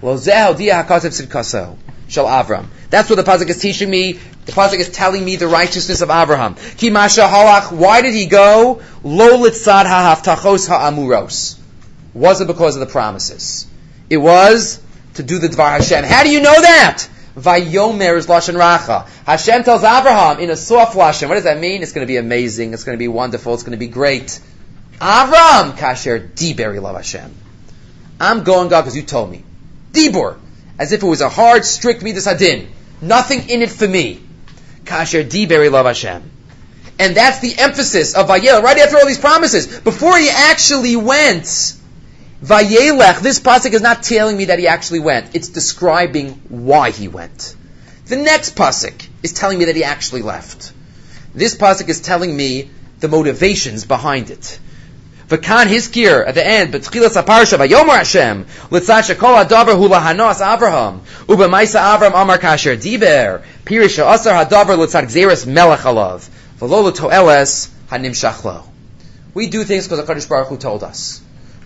[0.00, 1.76] Lo zeh dia hakatev sidkaso.
[2.08, 2.66] Shal Avram.
[2.90, 4.12] That's what the pasuk is teaching me.
[4.46, 6.54] The pasuk is telling me the righteousness of Abraham.
[6.76, 7.72] Ki masha halach.
[7.72, 8.82] Why did he go?
[9.04, 11.59] Lo litzad ha'haftachos ha'amuros.
[11.59, 11.59] Was
[12.14, 13.66] it because of the promises?
[14.08, 14.82] It was
[15.14, 16.04] to do the Dvar Hashem.
[16.04, 17.08] How do you know that?
[17.36, 19.06] Vayomer is Lashon Racha.
[19.24, 21.28] Hashem tells Abraham in a soft Lashon.
[21.28, 21.82] What does that mean?
[21.82, 22.74] It's going to be amazing.
[22.74, 23.54] It's going to be wonderful.
[23.54, 24.40] It's going to be great.
[25.00, 27.34] Avram, Kasher, Diberi love Hashem.
[28.20, 29.44] I'm going God because you told me.
[29.92, 30.38] Dibur.
[30.78, 32.68] As if it was a hard, strict midas hadin.
[33.00, 34.20] Nothing in it for me.
[34.84, 36.30] Kasher, Diberi love Hashem.
[36.98, 39.80] And that's the emphasis of Vayel, right after all these promises.
[39.80, 41.76] Before he actually went,
[42.42, 45.34] Vayelech, this pasuk is not telling me that he actually went.
[45.34, 47.54] It's describing why he went.
[48.06, 50.72] The next pasuk is telling me that he actually left.
[51.34, 54.58] This pasuk is telling me the motivations behind it.
[55.28, 60.40] V'kan hiskir at the end, but tchilas aparsha vayomer Hashem litzat shekol hadavar hu lahanos
[60.40, 66.26] Avraham ubemaisa Avram amar kasher diber pirisha asar hadavar litzat gzeres melech alav
[66.58, 68.64] v'lo toeles hanimshachlo.
[69.34, 71.20] We do things because the Kadosh Baruch Hu told us.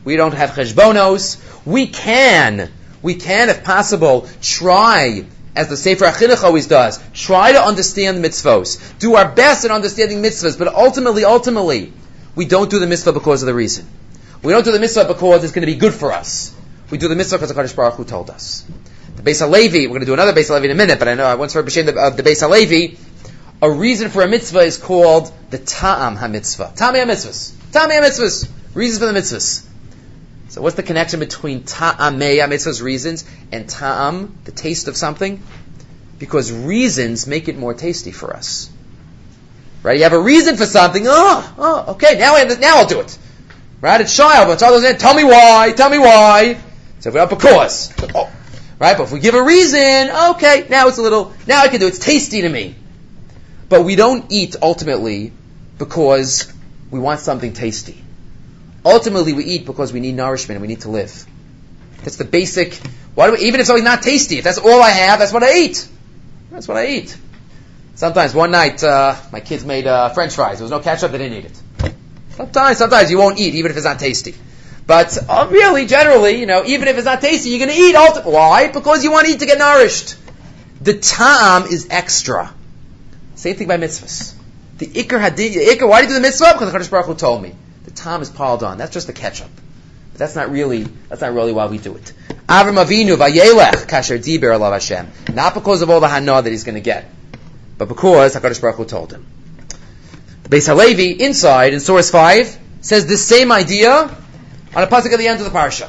[0.04, 1.40] We don't have cheshbonos.
[1.66, 2.70] We can,
[3.02, 5.24] we can, if possible, try,
[5.56, 8.98] as the Sefer HaChinuch always does, try to understand mitzvos.
[8.98, 11.92] Do our best in understanding mitzvahs, but ultimately, ultimately,
[12.34, 13.86] we don't do the mitzvah because of the reason.
[14.42, 16.54] We don't do the mitzvah because it's going to be good for us.
[16.90, 18.66] We do the mitzvah because the Kadosh Baruch Hu told us.
[19.16, 21.14] The Beis HaLevi, we're going to do another Beis HaLevi in a minute, but I
[21.14, 22.98] know I once heard B'Shem of the Beis HaLevi,
[23.62, 26.74] a reason for a mitzvah is called the Ta'am HaMitzvah.
[26.76, 27.72] Ta'am HaMitzvahs.
[27.72, 28.50] Ta'am HaMitzvahs.
[28.74, 29.64] Reasons for the mitzvahs.
[30.54, 35.42] So what's the connection between ta'amei mitzvah's reasons and ta'am, the taste of something?
[36.20, 38.70] Because reasons make it more tasty for us.
[39.82, 39.96] Right?
[39.96, 41.06] You have a reason for something.
[41.08, 42.20] Oh, oh, okay.
[42.20, 43.18] Now, I, now I'll do it.
[43.80, 44.00] Right?
[44.00, 45.00] It's child, but child doesn't.
[45.00, 45.72] Tell me why.
[45.76, 46.56] Tell me why.
[47.00, 48.30] So if we have a cause, oh,
[48.78, 48.96] right?
[48.96, 50.68] But if we give a reason, okay.
[50.70, 51.34] Now it's a little.
[51.48, 51.86] Now I can do.
[51.86, 51.88] it.
[51.88, 52.76] It's tasty to me.
[53.68, 55.32] But we don't eat ultimately
[55.78, 56.52] because
[56.92, 58.03] we want something tasty.
[58.84, 61.26] Ultimately, we eat because we need nourishment and we need to live.
[62.02, 62.74] That's the basic.
[63.14, 65.42] Why do we, even if something's not tasty, if that's all I have, that's what
[65.42, 65.88] I eat.
[66.50, 67.16] That's what I eat.
[67.94, 70.58] Sometimes one night, uh, my kids made uh, French fries.
[70.58, 71.94] There was no ketchup; they didn't eat it.
[72.30, 74.34] Sometimes, sometimes you won't eat even if it's not tasty.
[74.86, 77.94] But uh, really, generally, you know, even if it's not tasty, you're going to eat.
[77.94, 78.70] Ulti- Why?
[78.70, 80.16] Because you want to eat to get nourished.
[80.82, 82.52] The ta'am is extra.
[83.36, 84.34] Same thing by mitzvahs.
[84.78, 85.88] The ikr hadid, ikr.
[85.88, 86.52] Why do you do the mitzvah?
[86.52, 87.54] Because the Kadosh Baruch Hu told me
[87.94, 88.78] tom is piled on.
[88.78, 89.50] That's just the ketchup.
[90.12, 92.12] But that's not really, that's not really why we do it.
[92.48, 95.10] Avram Avinu vayelech kasher diber alav Hashem.
[95.34, 97.10] Not because of all the hana that he's going to get,
[97.78, 99.26] but because HaKadosh Baruch Hu told him.
[100.44, 105.26] Beis Halevi, inside, in source 5, says the same idea on a pasuk at the
[105.26, 105.88] end of the parsha.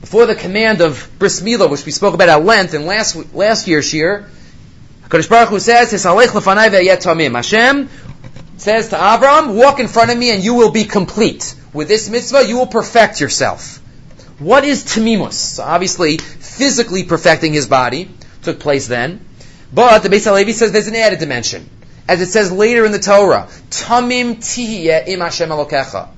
[0.00, 3.68] Before the command of bris milah, which we spoke about at length in last, last
[3.68, 4.28] year's shir,
[5.04, 7.34] HaKadosh Baruch Hu says, Hisalech lefanai ve'yet tamim.
[7.34, 7.88] Hashem
[8.60, 11.54] says to Avram, walk in front of me and you will be complete.
[11.72, 13.78] With this mitzvah, you will perfect yourself.
[14.38, 15.32] What is tamimus?
[15.32, 18.10] So obviously, physically perfecting his body
[18.42, 19.24] took place then.
[19.72, 21.68] But the Beis HaLevi says there's an added dimension.
[22.06, 26.08] As it says later in the Torah, Tamim tihye im Hashem Elokecha.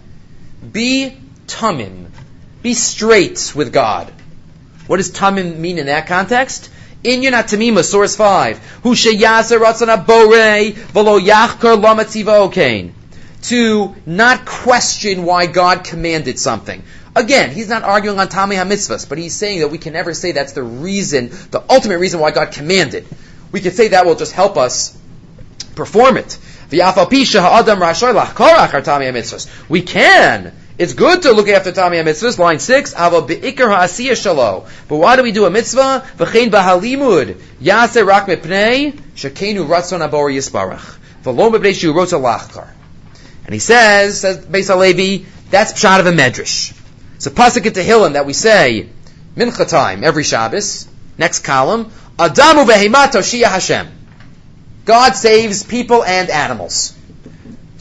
[0.72, 2.06] Be tamim.
[2.62, 4.12] Be straight with God.
[4.86, 6.70] What does tamim mean in that context?
[7.04, 8.58] Inyan Atamima, source 5.
[8.84, 8.94] Hu.
[13.42, 16.82] To not question why God commanded something.
[17.14, 20.32] Again, he's not arguing on Tami HaMitzvahs, but he's saying that we can never say
[20.32, 23.04] that's the reason, the ultimate reason why God commanded.
[23.50, 24.96] We could say that will just help us
[25.74, 26.38] perform it.
[29.68, 30.52] We can.
[30.78, 32.38] It's good to look after Tami mitzvahs.
[32.38, 34.68] Line six, ava beikar ha'asiyah shalo.
[34.88, 36.06] But why do we do a mitzvah?
[36.16, 40.96] V'chein b'halimud yase rak mepnei shekenu ratzon abor yisbarach.
[41.24, 42.68] V'lo mepnei shu rotza lachkar.
[43.44, 46.72] And he says, says Beis HaLevi, that's pshat of a medrash.
[47.24, 48.88] A pasuk in Tehillim that we say
[49.36, 50.88] mincha time every Shabbos.
[51.18, 53.88] Next column, Adamu v'heimat Shia Hashem.
[54.84, 56.94] God saves people and animals.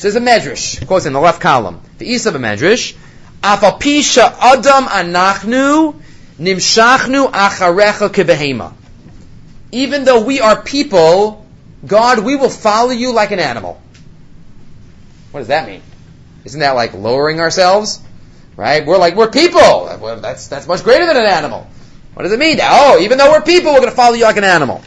[0.02, 1.80] Says a medrash, of course, in the left column.
[2.00, 2.96] The east of a medrash,
[3.44, 5.94] Afapisha Adam Anachnu
[6.40, 8.74] Nimshachnu Acharecha Kebehema.
[9.72, 11.46] Even though we are people,
[11.86, 13.80] God, we will follow you like an animal.
[15.30, 15.84] What does that mean?
[16.46, 18.02] Isn't that like lowering ourselves?
[18.56, 18.84] Right?
[18.84, 19.86] We're like, we're people.
[20.20, 21.68] That's, that's much greater than an animal.
[22.16, 22.58] What does it mean?
[22.60, 24.82] Oh, even though we're people, we're going to follow you like an animal.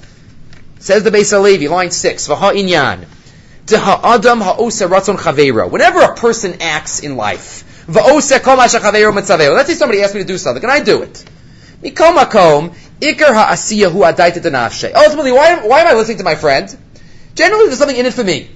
[0.80, 3.06] Says the Beis HaLevi, line 6, V'ha.
[5.70, 8.28] Whenever a person acts in life, let's
[9.68, 11.24] say somebody asked me to do something, can I do it?
[14.94, 16.74] Ultimately, why, why am I listening to my friend?
[17.34, 18.48] Generally, there's something in it for me.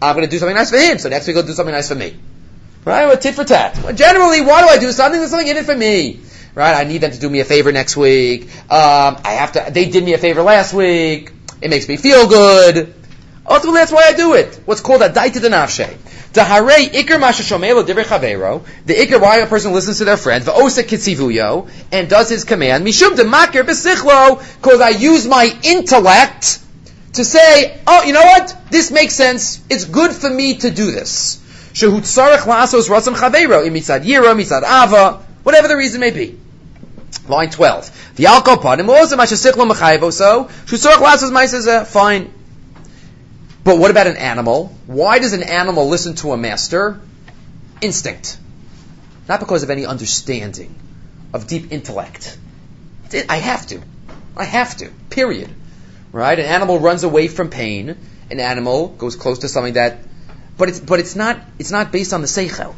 [0.00, 1.88] I'm going to do something nice for him, so next week he'll do something nice
[1.88, 2.14] for me.
[2.84, 3.06] Right?
[3.06, 3.74] Well, tit for tat.
[3.96, 5.18] Generally, why do I do something?
[5.18, 6.20] There's something in it for me.
[6.54, 6.74] right?
[6.74, 8.44] I need them to do me a favor next week.
[8.70, 9.66] Um, I have to.
[9.70, 11.32] They did me a favor last week.
[11.60, 12.94] It makes me feel good.
[13.48, 14.60] Ultimately, that's why I do it.
[14.66, 15.96] What's called a daita denafshe.
[16.32, 18.62] Taharei ikr masha shomelo divrei chavero.
[18.84, 20.44] The ikr why a person listens to their friend.
[20.44, 22.86] Va'osa kitzivuyo and does his command.
[22.86, 26.60] Mishum demakir besichlo because I use my intellect
[27.14, 28.54] to say, oh, you know what?
[28.70, 29.64] This makes sense.
[29.70, 31.42] It's good for me to do this.
[31.72, 33.66] Shehu tzarech la'asos ratzam chavero.
[33.66, 36.38] Imitzad yira, mitzad ava, whatever the reason may be.
[37.26, 38.14] Line 12.
[38.16, 42.34] The and also mashasichlo mechayvo, so, shutzarech la'asos ma'ases, uh, fine.
[43.68, 44.74] But what about an animal?
[44.86, 46.98] Why does an animal listen to a master?
[47.82, 48.38] Instinct.
[49.28, 50.74] Not because of any understanding,
[51.34, 52.38] of deep intellect.
[53.28, 53.82] I have to.
[54.34, 54.88] I have to.
[55.10, 55.50] Period.
[56.12, 56.38] Right?
[56.38, 57.94] An animal runs away from pain.
[58.30, 59.98] An animal goes close to something that,
[60.56, 62.74] but it's, but it's not, it's not based on the seichel.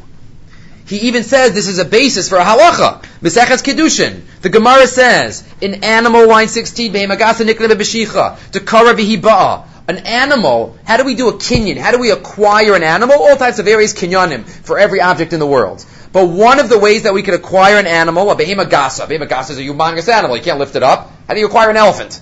[0.87, 3.01] He even says this is a basis for a halacha.
[3.21, 4.23] Mesechas Kedushin.
[4.41, 9.70] The Gemara says, in animal line 16, Behemagasa nikle b'shicha, to kara v'hiba'a.
[9.91, 11.75] An animal, how do we do a kinyan?
[11.75, 13.21] How do we acquire an animal?
[13.21, 15.85] All types of various kinyanim for every object in the world.
[16.13, 19.57] But one of the ways that we could acquire an animal, a behemagasa, behemagasa is
[19.57, 21.11] a humongous animal, you can't lift it up.
[21.27, 22.21] How do you acquire an elephant?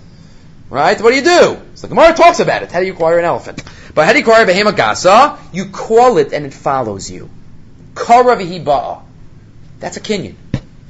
[0.72, 1.00] Right?
[1.00, 1.62] What do you do?
[1.76, 2.72] So the Gemara talks about it.
[2.72, 3.62] How do you acquire an elephant?
[3.94, 5.38] But how do you acquire behemagasa?
[5.54, 7.30] You call it and it follows you.
[7.94, 9.04] Kara.
[9.80, 10.36] That's a kinyan.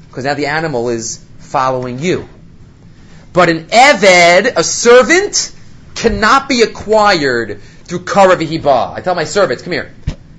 [0.08, 2.30] Because now the animal is following you.
[3.34, 5.54] But an eved, a servant,
[5.95, 8.93] cannot be acquired through kara v'hiba.
[8.93, 9.93] I tell my servants, come here.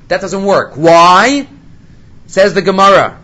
[0.09, 0.75] That doesn't work.
[0.75, 1.47] Why?
[2.27, 3.19] Says the Gemara.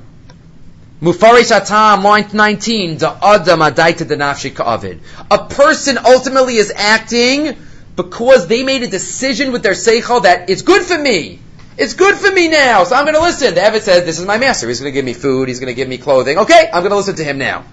[1.00, 5.00] Mufarish Atam, line 19, da adam adaita denafshi.
[5.30, 7.56] A person ultimately is acting
[7.96, 11.38] because they made a decision with their seichel that it's good for me.
[11.78, 13.54] It's good for me now, so I'm going to listen.
[13.54, 14.66] The Evid says, this is my master.
[14.68, 15.48] He's going to give me food.
[15.48, 16.38] He's going to give me clothing.
[16.38, 17.66] Okay, I'm going to listen to him now.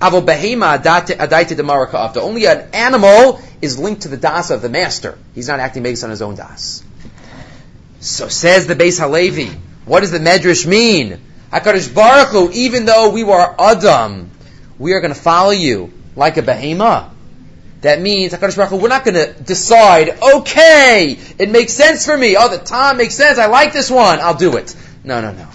[0.00, 2.20] Avo behema adaita demaraka after.
[2.20, 5.18] Only an animal is linked to the das of the master.
[5.34, 6.82] He's not acting based on his own das.
[8.00, 9.50] So says the Beis Halevi.
[9.84, 11.20] What does the Medrash mean?
[11.52, 14.30] Hakadosh Baruch Hu, even though we were Adam,
[14.78, 17.10] we are going to follow you like a behema.
[17.82, 20.18] That means Hakadosh Baruch Hu, we're not going to decide.
[20.22, 22.36] Okay, it makes sense for me.
[22.38, 23.38] Oh, the time makes sense.
[23.38, 24.20] I like this one.
[24.20, 24.74] I'll do it.
[25.04, 25.48] No, no, no.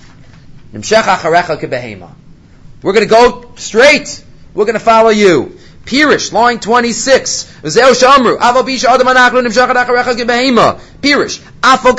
[2.83, 4.24] We're going to go straight.
[4.55, 5.59] We're going to follow you.
[5.85, 7.69] Pirish, line 26.
[7.69, 10.79] Zeu shamru, avo adam anachnu gebehema.
[10.99, 11.93] Pirish, afo.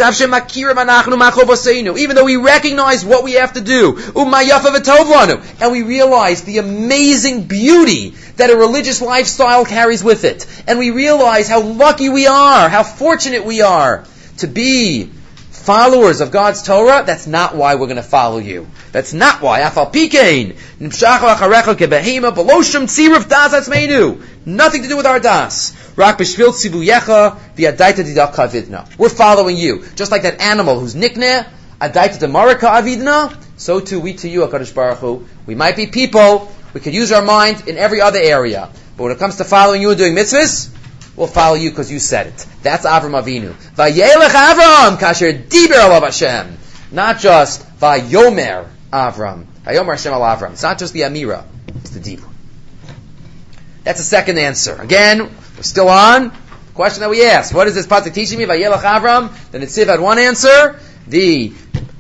[1.97, 7.43] Even though we recognize what we have to do, umayafa and we realize the amazing
[7.45, 12.69] beauty that a religious lifestyle carries with it, and we realize how lucky we are,
[12.69, 14.05] how fortunate we are
[14.39, 15.11] to be
[15.67, 18.69] followers of God's Torah, that's not why we're going to follow you.
[18.93, 19.59] That's not why.
[24.47, 25.93] Nothing to do with our das.
[25.97, 26.15] We're
[29.09, 31.47] following you, just like that animal who's nikne
[31.81, 33.37] adaita demarika avidna.
[33.57, 35.27] So too we to you, Hakadosh Baruch Hu.
[35.47, 36.53] We might be people.
[36.75, 39.81] We could use our mind in every other area, but when it comes to following
[39.81, 40.76] you and doing mitzvahs,
[41.17, 42.47] we'll follow you because you said it.
[42.63, 43.53] That's Avram Avinu.
[43.75, 46.57] Vayelech Avram kasher diber alav Hashem.
[46.93, 49.47] Not just Vayomer Avram.
[49.65, 50.53] Vayomer Hashem al Avram.
[50.53, 51.45] It's not just the Amira.
[51.79, 52.21] It's the deep.
[53.85, 54.81] That's the second answer.
[54.81, 55.21] Again,
[55.57, 56.33] we're still on.
[56.75, 57.55] Question that we asked.
[57.55, 58.45] What is this pasuk teaching me?
[58.45, 59.51] Vayelech Avram.
[59.51, 60.79] The Netziv had one answer.
[61.07, 61.53] The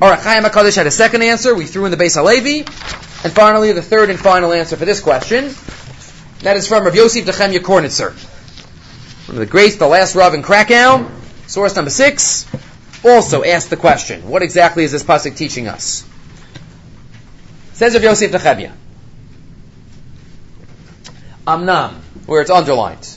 [0.03, 1.55] Ohr HaChaim HaKadosh had a second answer.
[1.55, 2.59] We threw in the Beis Halevi.
[3.25, 5.55] And finally, the third and final answer for this question.
[6.41, 8.15] That is from Rav Yosef Nechemia Kornitzer.
[9.29, 11.11] Of the greats, the last Rav in Krakow,
[11.49, 12.47] source number six,
[13.05, 16.05] also asked the question, what exactly is this pasuk teaching us?
[17.73, 18.73] Says of Yosef Nechemia.
[21.45, 21.95] Amnam,
[22.27, 23.09] where it's underlined.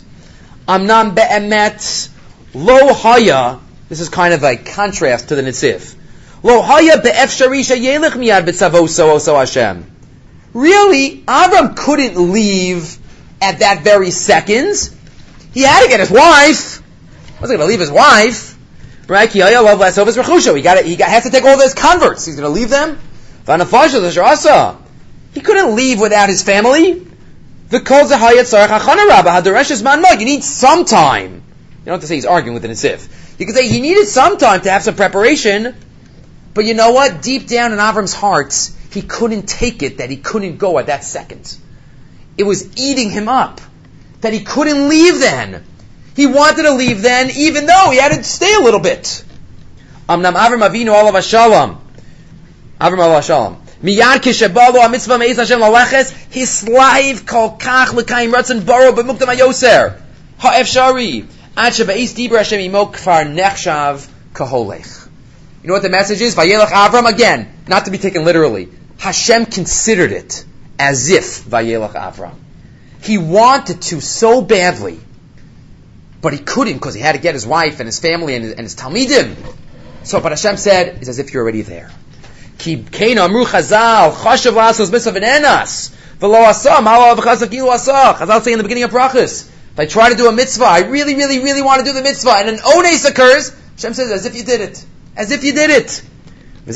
[0.67, 2.09] Amnam be'emet
[2.53, 5.95] lo haya, this is kind of a contrast to the Nitziv.
[6.41, 9.85] Lo haya be'efsharisha yelich miyad b'tzavo so so Hashem.
[10.53, 12.97] Really, Avram couldn't leave
[13.41, 14.75] at that very second.
[15.53, 16.77] He had to get his wife.
[16.77, 18.57] He wasn't going to leave his wife.
[19.07, 19.31] Right?
[19.31, 19.63] He has
[21.23, 22.25] to take all those converts.
[22.25, 22.99] He's going to leave them.
[25.33, 27.07] He couldn't leave without his family.
[27.71, 27.79] You
[30.25, 31.33] need some time.
[31.33, 33.39] You don't have to say he's arguing with the Netziv.
[33.39, 35.75] You can say he needed some time to have some preparation.
[36.53, 37.21] But you know what?
[37.21, 38.53] Deep down in Avram's heart,
[38.91, 41.57] he couldn't take it that he couldn't go at that second.
[42.37, 43.61] It was eating him up
[44.21, 45.63] that he couldn't leave then.
[46.15, 49.23] He wanted to leave then, even though he had to stay a little bit.
[50.07, 51.79] Amnam Avram Avinu Alav Shalom.
[52.79, 53.61] Avram Alav Shalom.
[53.81, 60.01] Miyad kishabalo mitzvah meiz Hashem laleches, hislaiv kol kach l'kaim ratzon baro b'muktam ayoser.
[60.39, 61.25] Ha'efshari.
[61.55, 65.07] Ad shebeis dibra Hashem imo kfar nechshav kaholech.
[65.61, 66.35] You know what the message is?
[66.35, 68.69] Vayelech Avram, again, not to be taken literally.
[68.97, 70.43] Hashem considered it
[70.77, 72.35] as if Vayelech Avram.
[73.01, 74.99] He wanted to so badly,
[76.21, 78.53] but he couldn't because he had to get his wife and his family and his,
[78.53, 79.35] and his Talmidim.
[80.03, 81.91] So, but Hashem said, it's as if you're already there.
[82.57, 84.13] Ki keina amru chazal,
[88.43, 91.15] say in the beginning of Brachas, if I try to do a mitzvah, I really,
[91.15, 94.35] really, really want to do the mitzvah, and an ones occurs, Hashem says, as if
[94.35, 94.85] you did it.
[95.15, 95.89] As if you did it.
[95.89, 96.73] So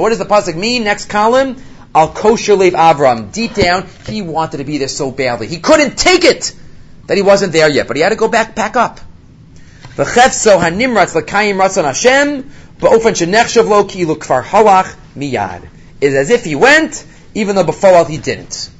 [0.00, 0.84] what does the pasuk mean?
[0.84, 1.56] Next column.
[1.94, 3.32] Al kosher lev Avram.
[3.32, 5.46] Deep down, he wanted to be there so badly.
[5.46, 6.54] He couldn't take it
[7.06, 9.00] that he wasn't there yet, but he had to go back, pack up.
[9.96, 12.42] V'chefso hanimratz l'kayim ratzon Hashem,
[12.80, 15.68] ba'ofen shenechshav lo ki kfar halach miyad.
[16.00, 17.04] Is as if he went,
[17.34, 18.70] even though before he didn't.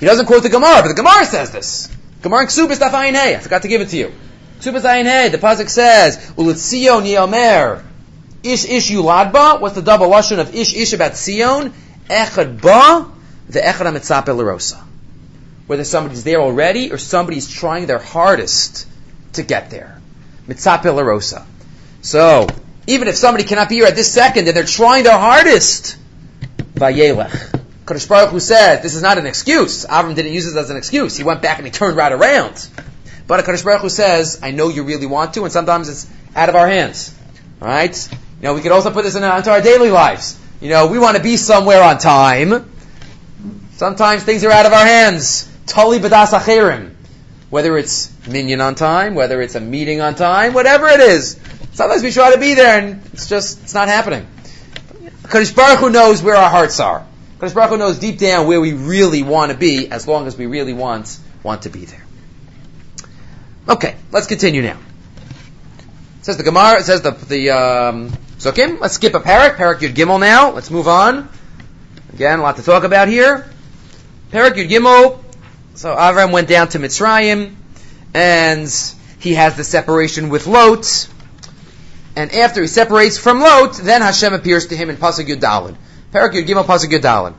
[0.00, 1.88] He doesn't quote the Gemara, but the Gemara says this.
[2.22, 4.12] Gemara in Ksubis Daf I forgot to give it to you.
[4.60, 7.82] Ksubis Ayin the Pasuk says, Ulitzio niyomer,
[8.42, 11.72] ish ish yuladba, what's the double lashon of ish ish about Sion?
[12.08, 13.10] Echad ba,
[13.48, 14.82] the echad ha-mitzape l'rosa.
[15.66, 18.86] Whether somebody's there already or somebody's trying their hardest
[19.32, 20.00] to get there.
[20.48, 21.46] Mitzape La Rosa.
[22.02, 22.46] So,
[22.86, 25.98] even if somebody cannot be here at this second and they're trying their hardest,
[26.74, 27.52] Vayelech.
[27.84, 29.86] Kadosh Baruch Hu says this is not an excuse.
[29.86, 31.16] Avram didn't use this as an excuse.
[31.16, 32.68] He went back and he turned right around.
[33.26, 36.48] But Kadosh Baruch Hu says, I know you really want to, and sometimes it's out
[36.48, 37.12] of our hands.
[37.60, 38.08] Alright?
[38.12, 40.38] You know, we could also put this into our daily lives.
[40.66, 42.68] You know, we want to be somewhere on time.
[43.74, 45.48] Sometimes things are out of our hands.
[45.64, 46.92] Tali b'das acherim.
[47.50, 51.38] Whether it's minyan on time, whether it's a meeting on time, whatever it is.
[51.70, 54.26] Sometimes we try to be there and it's just, it's not happening.
[55.22, 57.06] Kadosh Baruch Hu knows where our hearts are.
[57.38, 60.36] Kadosh Baruch Hu knows deep down where we really want to be, as long as
[60.36, 62.04] we really want, want to be there.
[63.68, 64.80] Okay, let's continue now.
[66.18, 68.12] It says the Gemara, it says the, the, um,
[68.46, 68.78] Sukkim.
[68.80, 70.52] Let's skip a parak, parak Yud Gimel now.
[70.52, 71.28] Let's move on.
[72.12, 73.44] Again, a lot to talk about here.
[74.30, 75.20] Parak Yud Gimel.
[75.74, 77.56] So Avram went down to Mitzrayim
[78.14, 81.08] and he has the separation with Lot.
[82.14, 85.74] And after he separates from Lot, then Hashem appears to him in Pasuk Yudalin.
[86.12, 87.34] Parak Yud Gimel Pasuk Yudalin.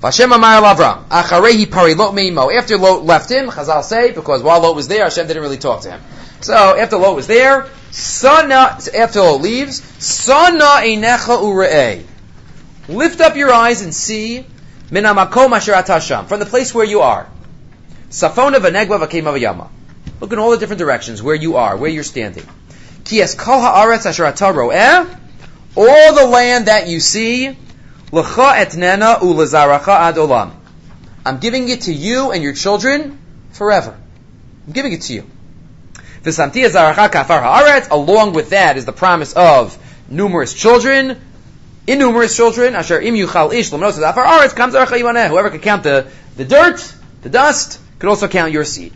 [0.00, 1.06] Vashem Amar Avram.
[1.08, 2.50] Acharehi pari Lot meimo.
[2.56, 5.82] After Lot left him, Chazal say, because while Lot was there, Hashem didn't really talk
[5.82, 6.00] to him.
[6.40, 12.04] So after Lot was there, Sana, after Lot leaves, Sana einecha ure'eh.
[12.88, 14.44] Lift up your eyes and see
[14.90, 17.26] minamakom asher from the place where you are.
[18.10, 19.68] Safona v'negva v'kema v'yama.
[20.20, 22.46] Look in all the different directions where you are, where you're standing.
[23.04, 25.18] Ki kol ha'aretz asher ro'eh,
[25.74, 27.48] all the land that you see,
[28.12, 30.50] l'cha etnena u'lezaracha ad olam.
[31.24, 33.18] I'm giving it to you and your children
[33.52, 33.96] forever.
[34.66, 35.30] I'm giving it to you.
[36.26, 36.50] Along
[38.32, 41.20] with that is the promise of numerous children,
[41.86, 48.64] innumerous children, zaracha Whoever can count the, the dirt, the dust, could also count your
[48.64, 48.92] seed.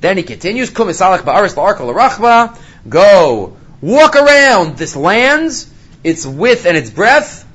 [0.00, 5.66] Then he continues, Kum ba'aris la'arka Go, walk around this land,
[6.02, 7.46] its width and its breadth,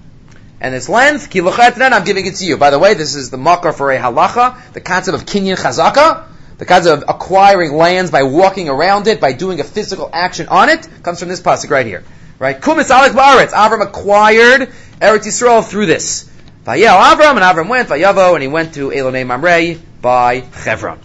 [0.62, 1.32] and its length.
[1.32, 2.58] Ki I'm giving it to you.
[2.58, 6.26] By the way, this is the makar for a halacha, the concept of kinyan chazaka,
[6.58, 10.70] the concept of acquiring lands by walking around it, by doing a physical action on
[10.70, 12.04] it, comes from this pasuk right here.
[12.40, 12.60] Right?
[12.60, 13.50] Kum ba'aretz.
[13.50, 16.30] Avram acquired Eretz Yisrael through this.
[16.66, 21.00] Vayel Avram, and Avram went, Vayavo, and he went to Elonei Mamre by Chevron.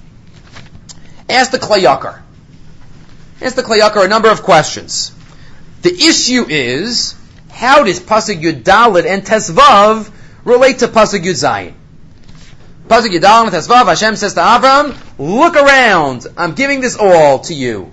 [1.28, 2.22] Ask the Klei Yakar.
[3.40, 5.12] Ask the Klei Yakar a number of questions.
[5.82, 7.14] The issue is,
[7.50, 10.10] how does Pasuk Yud and Tesvav
[10.44, 11.74] relate to Pasuk Yud Zayin?
[12.90, 17.38] Pasuk Yud Dalit and Tesvav, Hashem says to Avram, look around, I'm giving this all
[17.42, 17.88] to you.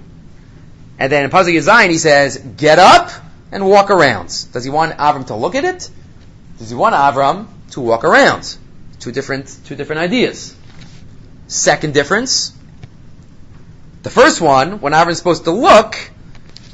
[0.97, 3.11] And then in Pasuk Yud he says, get up
[3.51, 4.29] and walk around.
[4.53, 5.87] Does he want Avram to look at it?
[6.57, 8.57] Does he want Avram to walk around?
[8.99, 10.55] Two different, two different ideas.
[11.45, 12.51] Second difference,
[14.01, 15.95] the first one, when Avram's supposed to look,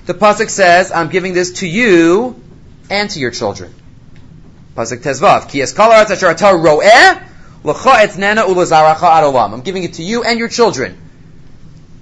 [0.06, 2.41] the pasuk says, "I'm giving this to you
[2.89, 3.74] and to your children."
[4.78, 7.33] Pasuk Tezvav, Ki eskalar asher Atar ro'eh
[7.66, 10.97] I'm giving it to you and your children.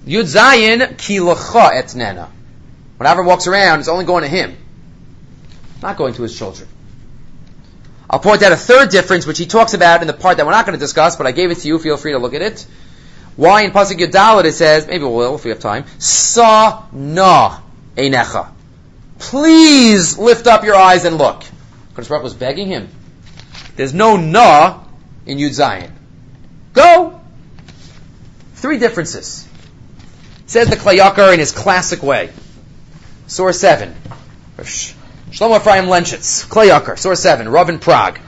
[0.05, 2.29] Yud Zayin ki l'cha etnena.
[2.97, 4.57] When Avram walks around, it's only going to him,
[5.81, 6.67] not going to his children.
[8.09, 10.51] I'll point out a third difference, which he talks about in the part that we're
[10.51, 11.79] not going to discuss, but I gave it to you.
[11.79, 12.65] Feel free to look at it.
[13.37, 17.59] Why in Pasuk Yudalit it says, maybe we will if we have time, Sa na
[17.95, 18.49] einecha.
[19.17, 21.43] please lift up your eyes and look.
[21.93, 22.89] Kodesh was begging him.
[23.77, 24.83] There's no na
[25.25, 25.91] in Yud Zayin.
[26.73, 27.19] Go.
[28.55, 29.47] Three differences.
[30.45, 32.29] Says the Klei Yakar in his classic way.
[33.27, 33.95] Source 7.
[34.57, 36.45] Shlomo Ephraim Lenschitz.
[36.47, 36.97] Klei Yakar.
[36.99, 37.47] Source 7.
[37.49, 38.19] Rav in Prague.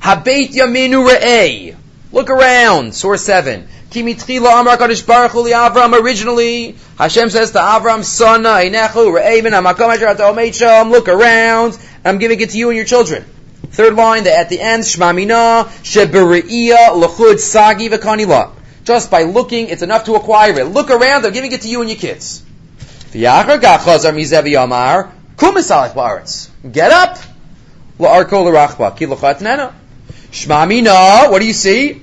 [0.00, 1.76] Habeit Yaminu Re'eh.
[2.12, 2.94] Look around.
[2.94, 3.68] Source 7.
[3.90, 5.98] Kimitchila Amar Kadosh Baruch Hu Avram.
[5.98, 10.90] Originally, Hashem says to Avram, Sana, Einechu, Re'evin, Hamakom Asher.
[10.90, 11.78] Look around.
[12.04, 13.24] I'm giving it to you and your children.
[13.70, 18.52] Third line, the, at the end, Shmamina, Shebere'iyah, Lachud, Sagi, V'kanila.
[18.84, 20.64] Just by looking, it's enough to acquire it.
[20.64, 22.42] Look around, they're giving it to you and your kids.
[26.72, 27.18] Get up.
[30.30, 32.02] Shmamina, what do you see?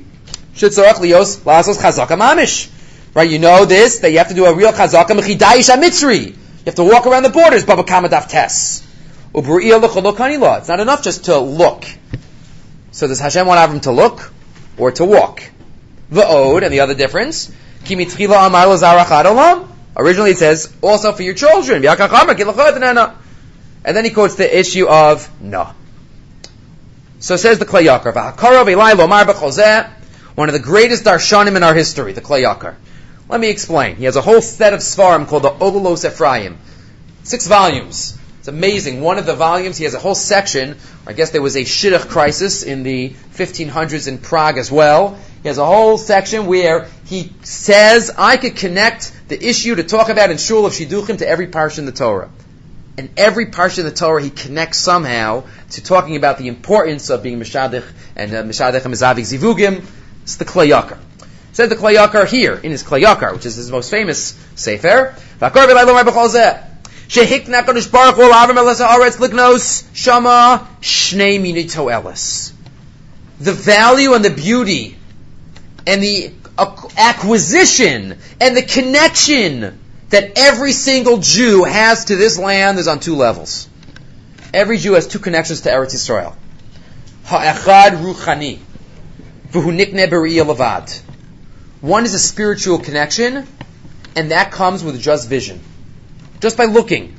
[3.13, 5.69] Right, you know this, that you have to do a real chazaka mechidayish.
[5.69, 6.33] You
[6.65, 8.84] have to walk around the borders, Baba Kamadaf Tess.
[9.37, 11.83] It's not enough just to look.
[12.91, 14.31] So does Hashem want Avram to look
[14.77, 15.43] or to walk?
[16.09, 17.51] The ode and the other difference.
[19.97, 21.85] Originally it says also for your children.
[21.85, 21.99] And
[23.95, 25.71] then he quotes the issue of no.
[27.19, 28.13] So says the Klei Yakar.
[30.35, 32.75] One of the greatest darshanim in our history, the Klei Yakar.
[33.27, 33.97] Let me explain.
[33.97, 36.57] He has a whole set of svarim called the Olelos Ephraim.
[37.23, 38.17] Six volumes.
[38.45, 39.01] It's amazing.
[39.01, 40.77] One of the volumes, he has a whole section.
[41.07, 45.17] I guess there was a shidduch crisis in the 1500s in Prague as well.
[45.41, 50.09] He has a whole section where he says, I could connect the issue to talk
[50.09, 52.29] about in Shul of Shidduchim to every parsha in the Torah.
[52.99, 57.23] And every parsha in the Torah he connects somehow to talking about the importance of
[57.23, 59.83] being Meshadich and uh, Meshadich and Mezavik Zivugim.
[60.21, 60.99] It's the Klei Yakar.
[61.53, 65.15] Said the Klei Yakar here, in his Klei Yakar, which is his most famous Sefer.
[67.07, 68.29] Shehikna Kadosh Baruch Hu
[69.93, 71.87] Shama Shnei Minito.
[73.39, 74.97] The value and the beauty
[75.85, 76.31] and the
[76.97, 79.79] acquisition and the connection
[80.09, 83.67] that every single Jew has to this land is on two levels.
[84.53, 86.35] Every Jew has two connections to Eretz Yisrael.
[87.25, 88.59] Ha'echad ruchani,
[89.51, 91.01] v'hu nikne.
[91.81, 93.45] One is a spiritual connection,
[94.15, 95.59] and that comes with just vision
[96.45, 97.11] just by looking.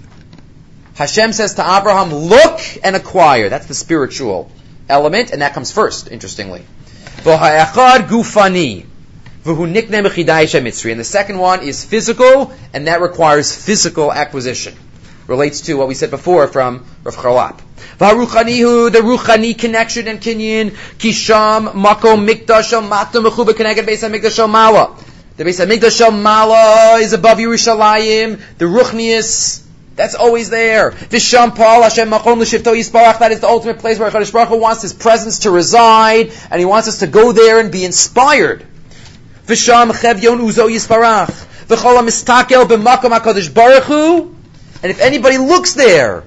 [0.94, 3.48] Hashem says to Abraham, look and acquire.
[3.48, 4.48] That's the spiritual
[4.88, 6.64] element, and that comes first, interestingly.
[7.24, 8.86] gufani.
[9.44, 14.76] And the second one is physical, and that requires physical acquisition.
[15.26, 17.60] Relates to what we said before from Rav Charlap.
[17.98, 24.96] Varuchanihu, the Ruchani connection and kinyan, Kisham, Makom, Mikdash, Matam, Mechuba, Keneged, Beis HaMikdash, Mala.
[25.37, 28.41] The Beis Hamikdash Mala is above Yerushalayim.
[28.57, 29.62] The Ruchnius,
[29.95, 30.93] that's always there.
[30.93, 34.57] Visham Paul Hashem Machon L'Shivto Yisparach, that is the ultimate place where HaKadosh Baruch Hu
[34.57, 38.64] wants His presence to reside, and He wants us to go there and be inspired.
[39.45, 41.28] Visham Chevyon Uzo Yisparach.
[41.66, 44.34] V'chol HaMistakel B'makom HaKadosh Baruch Hu,
[44.82, 46.24] and if anybody looks there,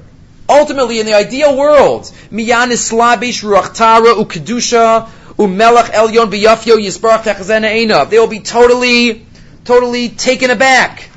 [0.48, 7.72] ultimately in the ideal world, Miyan Islabish Ruach Tara Ukedusha Umelach Elyon biyafyo yisbarach techazena
[7.72, 8.10] einav.
[8.10, 9.26] They will be totally,
[9.64, 11.10] totally taken aback.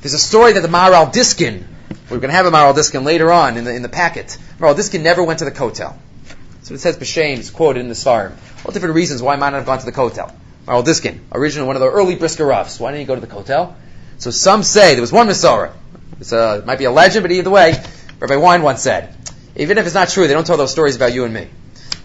[0.00, 1.66] There's a story that the Maharil Diskin,
[2.08, 4.38] we're going to have a Maharil Diskin later on in the, in the packet.
[4.60, 5.96] Maharil Diskin never went to the Kotel.
[6.62, 8.36] So it says B'Shem, it's quoted in the Svarim.
[8.64, 10.32] All different reasons why he might not have gone to the Kotel.
[10.68, 12.78] Maharil Diskin, originally one of the early Brisker Roughs.
[12.78, 13.74] Why didn't he go to the Kotel?
[14.18, 15.72] So some say there was one Masorah.
[16.20, 17.74] It's a, it might be a legend, but either way,
[18.20, 19.12] Rabbi Wein once said,
[19.56, 21.48] even if it's not true, they don't tell those stories about you and me.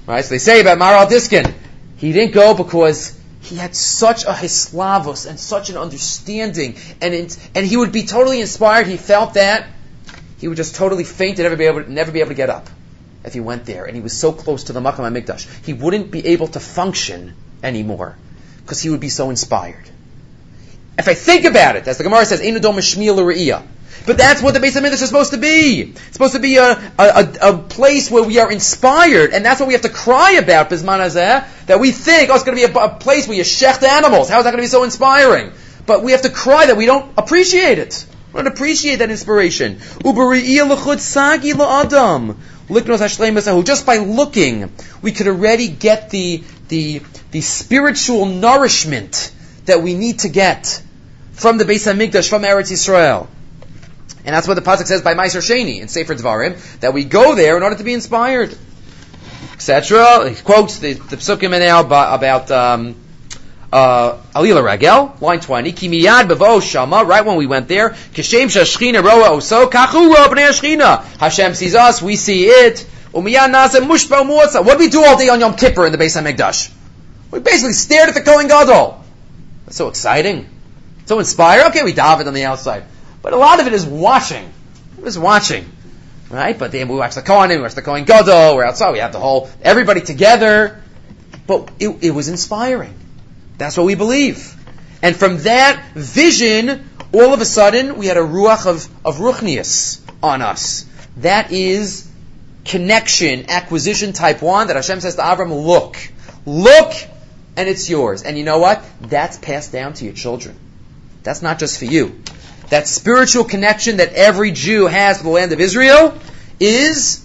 [0.08, 0.24] Right?
[0.24, 1.54] So they say about Maharil Diskin,
[1.98, 7.38] he didn't go because he had such a hislavos and such an understanding, and it,
[7.56, 8.88] and he would be totally inspired.
[8.88, 9.68] He felt that
[10.40, 12.50] he would just totally faint and never be able to, never be able to get
[12.50, 12.70] up
[13.24, 13.86] if he went there.
[13.86, 17.36] And he was so close to the Makam Mikdash, he wouldn't be able to function
[17.64, 18.18] anymore
[18.64, 19.90] because he would be so inspired.
[20.98, 23.64] If I think about it, as the Gemara says, "Einadom Shmiel
[24.06, 25.82] but that's what the Beis Hamikdash is supposed to be.
[25.82, 29.68] It's supposed to be a, a, a, place where we are inspired, and that's what
[29.68, 32.74] we have to cry about, Bisman Hazeh, that we think, oh, it's going to be
[32.74, 34.30] a, a place where you shecht animals.
[34.30, 35.52] How is that going to be so inspiring?
[35.86, 38.06] But we have to cry that we don't appreciate it.
[38.34, 39.80] We don't appreciate that inspiration.
[43.64, 44.72] Just by looking,
[45.02, 49.32] we could already get the, the, the spiritual nourishment
[49.66, 50.82] that we need to get
[51.34, 53.28] from the Beis Hamikdash, from Eretz Yisrael.
[54.24, 57.36] And that's what the pasuk says by Meiser Sheni in Sefer Dvarim that we go
[57.36, 58.56] there in order to be inspired,
[59.54, 60.30] etc.
[60.30, 62.96] He quotes the, the psukim now about, um,
[63.74, 69.04] uh, Alila Ragel, line 20, Kimiyad Bevo Shama, right when we went there, Kishem Shashchina
[69.04, 72.86] Roa Oso, Kachu Roa Hashem sees us, we see it.
[73.12, 76.72] What do we do all day on Yom Kippur in the Beis HaMikdash?
[77.32, 79.04] We basically stared at the Kohen Gadol.
[79.66, 80.50] That's so exciting.
[81.06, 81.68] So inspiring.
[81.68, 82.84] Okay, we daven on the outside.
[83.22, 84.52] But a lot of it is watching.
[84.98, 85.66] It was watching.
[86.30, 86.58] Right?
[86.58, 89.12] But then we watch the Kohen, we watch the Kohen Gadol, we're outside, we have
[89.12, 90.82] the whole, everybody together.
[91.46, 92.94] But it, it was inspiring.
[93.58, 94.56] That's what we believe.
[95.02, 100.00] And from that vision, all of a sudden, we had a ruach of, of ruchnius
[100.24, 100.86] on us.
[101.18, 102.10] That is
[102.64, 105.98] connection, acquisition type one that Hashem says to Avram, look,
[106.46, 106.94] look,
[107.58, 108.24] and it's yours.
[108.24, 108.84] And you know what?
[109.02, 110.58] That's passed down to your children.
[111.24, 112.22] That's not just for you.
[112.72, 116.18] That spiritual connection that every Jew has to the land of Israel
[116.58, 117.22] is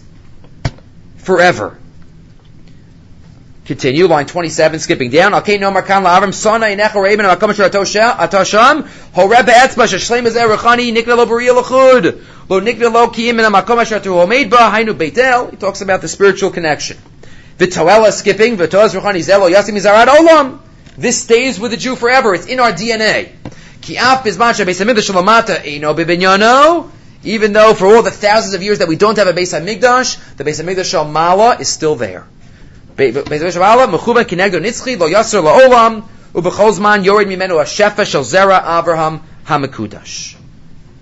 [1.19, 1.79] forever.
[3.65, 5.35] Continue, line 27, skipping down.
[5.35, 6.97] Okay, no sona inecha
[7.49, 8.89] asher atasham
[11.17, 15.53] lo b'riya l'chud lo lo min ha'makom asher ba hainu beitel.
[15.53, 16.97] He talks about the spiritual connection.
[17.59, 20.59] V'toela skipping, rechani zelo yasim olam.
[20.99, 22.35] This stays with the Jew forever.
[22.35, 23.31] It's in our DNA.
[23.87, 25.11] Ki af bizman ha'mikdash
[25.65, 26.91] eino eh, bibinyano.
[27.25, 30.37] Even though for all the thousands of years that we don't have a Beis HaMikdash,
[30.37, 32.25] the Beis HaMikdash Shal Mala is still there.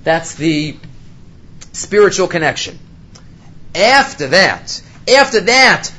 [0.05, 0.77] That's the
[1.73, 2.79] spiritual connection.
[3.75, 4.83] After that,
[5.15, 5.93] after that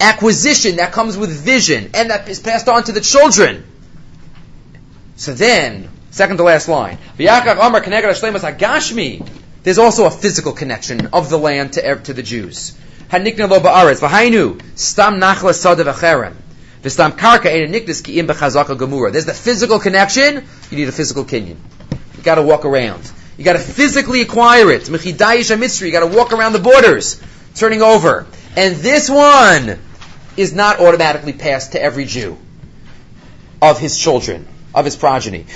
[0.00, 3.64] acquisition that comes with vision and that is passed on to the children.
[5.16, 6.96] So then, second to last line,
[9.64, 12.78] there's also a physical connection of the land to, to the Jews.
[13.10, 13.58] Hanikna lo
[14.76, 16.32] stam nachla.
[19.12, 20.44] There's the physical connection.
[20.70, 21.56] You need a physical kinyan.
[22.16, 23.10] You gotta walk around.
[23.36, 24.88] You gotta physically acquire it.
[24.88, 27.20] You gotta walk around the borders,
[27.56, 28.26] turning over.
[28.56, 29.80] And this one
[30.36, 32.38] is not automatically passed to every Jew
[33.60, 35.46] of his children of his progeny.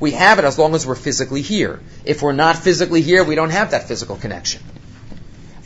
[0.00, 1.80] We have it as long as we're physically here.
[2.04, 4.62] If we're not physically here, we don't have that physical connection.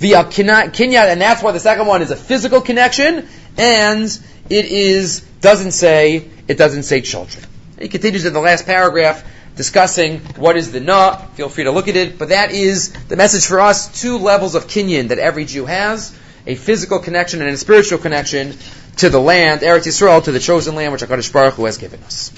[0.01, 6.29] And that's why the second one is a physical connection, and it is doesn't say
[6.49, 7.45] it doesn't say children.
[7.81, 9.25] He continues in the last paragraph
[9.57, 11.17] discussing what is the na.
[11.17, 14.55] Feel free to look at it, but that is the message for us: two levels
[14.55, 16.17] of kinyan that every Jew has
[16.47, 18.55] a physical connection and a spiritual connection
[18.97, 22.03] to the land, Eretz Yisrael, to the chosen land which HaKadosh Baruch Hu has given
[22.03, 22.33] us.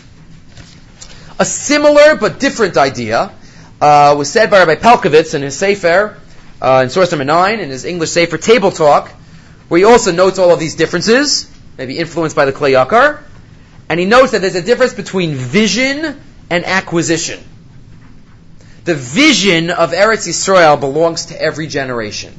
[1.39, 3.33] A similar but different idea
[3.81, 6.19] uh, was said by Rabbi Pelcovitz in his Sefer,
[6.61, 9.09] uh, in source number 9, in his English Sefer Table Talk,
[9.69, 13.23] where he also notes all of these differences, maybe influenced by the Kli Yakar,
[13.89, 16.21] and he notes that there's a difference between vision
[16.51, 17.43] and acquisition.
[18.85, 22.39] The vision of Eretz Yisrael belongs to every generation.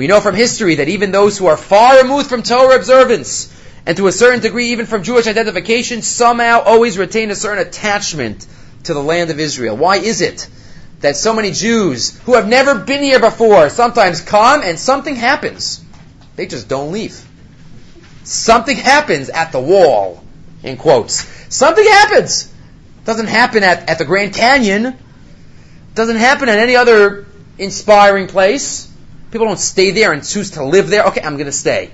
[0.00, 3.98] We know from history that even those who are far removed from Torah observance, and
[3.98, 8.46] to a certain degree even from Jewish identification, somehow always retain a certain attachment
[8.84, 9.76] to the land of Israel.
[9.76, 10.48] Why is it
[11.00, 15.84] that so many Jews who have never been here before sometimes come and something happens?
[16.34, 17.22] They just don't leave.
[18.24, 20.24] Something happens at the wall,
[20.62, 21.26] in quotes.
[21.54, 22.50] Something happens.
[23.04, 24.96] Doesn't happen at, at the Grand Canyon.
[25.94, 27.26] Doesn't happen at any other
[27.58, 28.89] inspiring place.
[29.30, 31.04] People don't stay there and choose to live there.
[31.04, 31.90] Okay, I'm going to stay.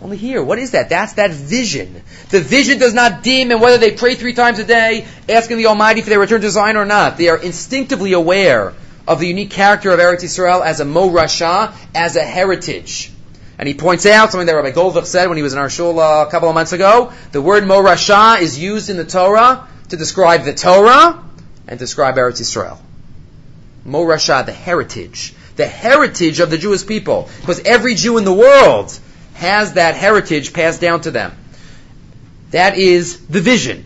[0.00, 0.42] Only here.
[0.42, 0.88] What is that?
[0.88, 2.02] That's that vision.
[2.30, 5.66] The vision does not dim and whether they pray three times a day, asking the
[5.66, 7.16] Almighty for their return to Zion or not.
[7.18, 8.74] They are instinctively aware
[9.06, 13.12] of the unique character of Eretz Yisrael as a Morasha, as a heritage.
[13.58, 16.00] And he points out something that Rabbi Goldvich said when he was in our shul
[16.00, 17.12] a couple of months ago.
[17.30, 21.22] The word Morasha is used in the Torah to describe the Torah
[21.68, 22.78] and describe Eretz Yisrael.
[23.86, 27.28] Morasha, the heritage the heritage of the Jewish people.
[27.40, 28.98] Because every Jew in the world
[29.34, 31.32] has that heritage passed down to them.
[32.50, 33.84] That is the vision.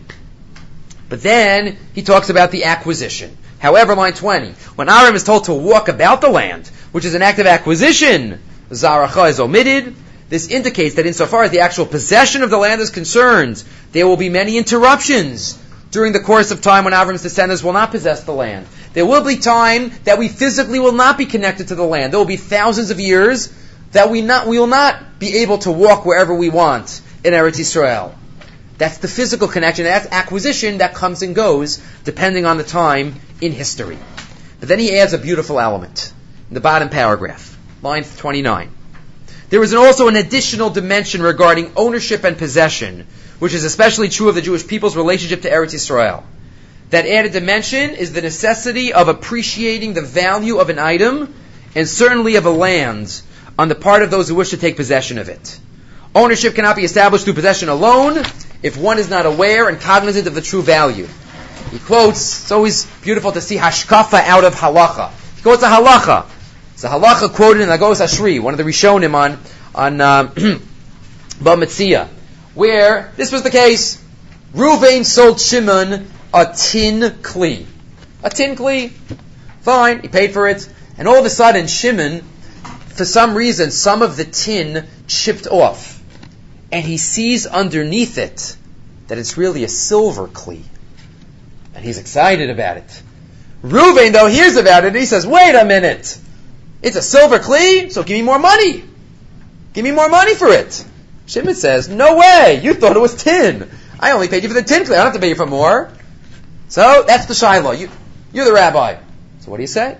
[1.09, 3.37] But then he talks about the acquisition.
[3.59, 7.21] However, line 20, when Avram is told to walk about the land, which is an
[7.21, 8.39] act of acquisition,
[8.69, 9.95] Zaracha is omitted.
[10.29, 13.63] This indicates that insofar as the actual possession of the land is concerned,
[13.93, 15.57] there will be many interruptions
[15.91, 18.67] during the course of time when Avram's descendants will not possess the land.
[18.93, 22.11] There will be time that we physically will not be connected to the land.
[22.11, 23.53] There will be thousands of years
[23.91, 27.59] that we not we will not be able to walk wherever we want in Eretz
[27.59, 28.13] Yisrael.
[28.77, 29.85] That's the physical connection.
[29.85, 33.97] That's acquisition that comes and goes depending on the time in history.
[34.59, 36.13] But then he adds a beautiful element
[36.49, 38.71] in the bottom paragraph, line 29.
[39.49, 43.07] There is also an additional dimension regarding ownership and possession,
[43.39, 46.23] which is especially true of the Jewish people's relationship to Eretz Yisrael.
[46.89, 51.33] That added dimension is the necessity of appreciating the value of an item
[51.75, 53.21] and certainly of a land
[53.59, 55.59] on the part of those who wish to take possession of it.
[56.15, 58.23] Ownership cannot be established through possession alone
[58.63, 61.07] if one is not aware and cognizant of the true value.
[61.71, 65.11] He quotes, it's always beautiful to see hashkafa out of halacha.
[65.35, 66.25] He quotes a halacha.
[66.73, 69.39] It's a halacha quoted in Hagahos Asheri, one of the Rishonim on,
[69.75, 72.07] on um, Bava Metzia,
[72.57, 74.03] where this was the case.
[74.53, 77.65] Ruvain sold Shimon a tin kli.
[78.23, 78.89] A tin kli.
[79.61, 80.67] Fine, he paid for it.
[80.97, 82.21] And all of a sudden, Shimon,
[82.95, 86.01] for some reason, some of the tin chipped off.
[86.71, 88.57] And he sees underneath it
[89.07, 90.63] that it's really a silver kli.
[91.75, 93.03] And he's excited about it.
[93.61, 96.17] Reuven, though, hears about it and he says, wait a minute.
[96.81, 98.83] It's a silver kli, so give me more money.
[99.73, 100.83] Give me more money for it.
[101.27, 102.61] Shimon says, no way.
[102.63, 103.69] You thought it was tin.
[103.99, 104.93] I only paid you for the tin kli.
[104.93, 105.91] I don't have to pay you for more.
[106.69, 107.71] So that's the Shiloh.
[107.71, 107.89] You,
[108.33, 108.97] you're the rabbi.
[109.39, 109.97] So what do you say?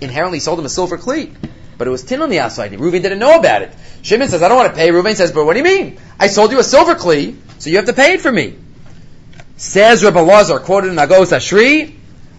[0.00, 1.32] Inherently sold him a silver cleat,
[1.76, 2.72] But it was tin on the outside.
[2.72, 3.72] Reuven didn't know about it.
[4.02, 4.90] Shimon says, I don't want to pay.
[4.90, 5.98] Reuven says, but what do you mean?
[6.18, 8.56] I sold you a silver cleat, so you have to pay it for me.
[9.56, 11.94] Says Rabbi Lazar, quoted in Hagahos Asheri,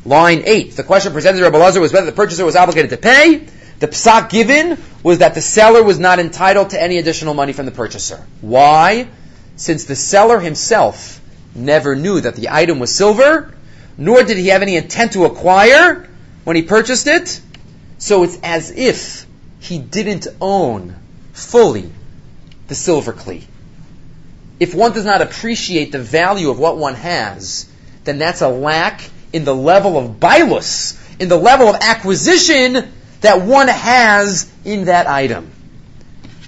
[0.05, 0.75] line 8.
[0.75, 3.45] The question presented to Rabbi Lazar was whether the purchaser was obligated to pay.
[3.79, 7.65] The psak given was that the seller was not entitled to any additional money from
[7.65, 8.25] the purchaser.
[8.41, 9.07] Why?
[9.55, 11.21] Since the seller himself
[11.55, 13.53] never knew that the item was silver,
[13.97, 16.07] nor did he have any intent to acquire
[16.43, 17.41] when he purchased it.
[17.97, 19.25] So it's as if
[19.59, 20.95] he didn't own
[21.33, 21.91] fully
[22.67, 23.43] the silver kli
[24.59, 27.69] if one does not appreciate the value of what one has,
[28.03, 29.01] then that's a lack
[29.31, 32.91] in the level of bilus, in the level of acquisition
[33.21, 35.51] that one has in that item.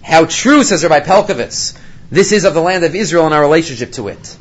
[0.01, 1.77] How true, says Rabbi Pelcovitz,
[2.09, 4.37] this is of the land of Israel and our relationship to it.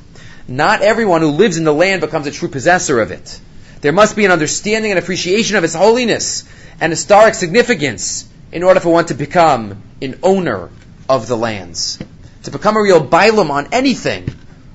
[0.49, 3.41] Not everyone who lives in the land becomes a true possessor of it.
[3.81, 6.45] There must be an understanding and appreciation of its holiness
[6.81, 10.71] and historic significance in order for one to become an owner
[11.09, 11.99] of the lands
[12.45, 14.29] to become a real Bailam on anything,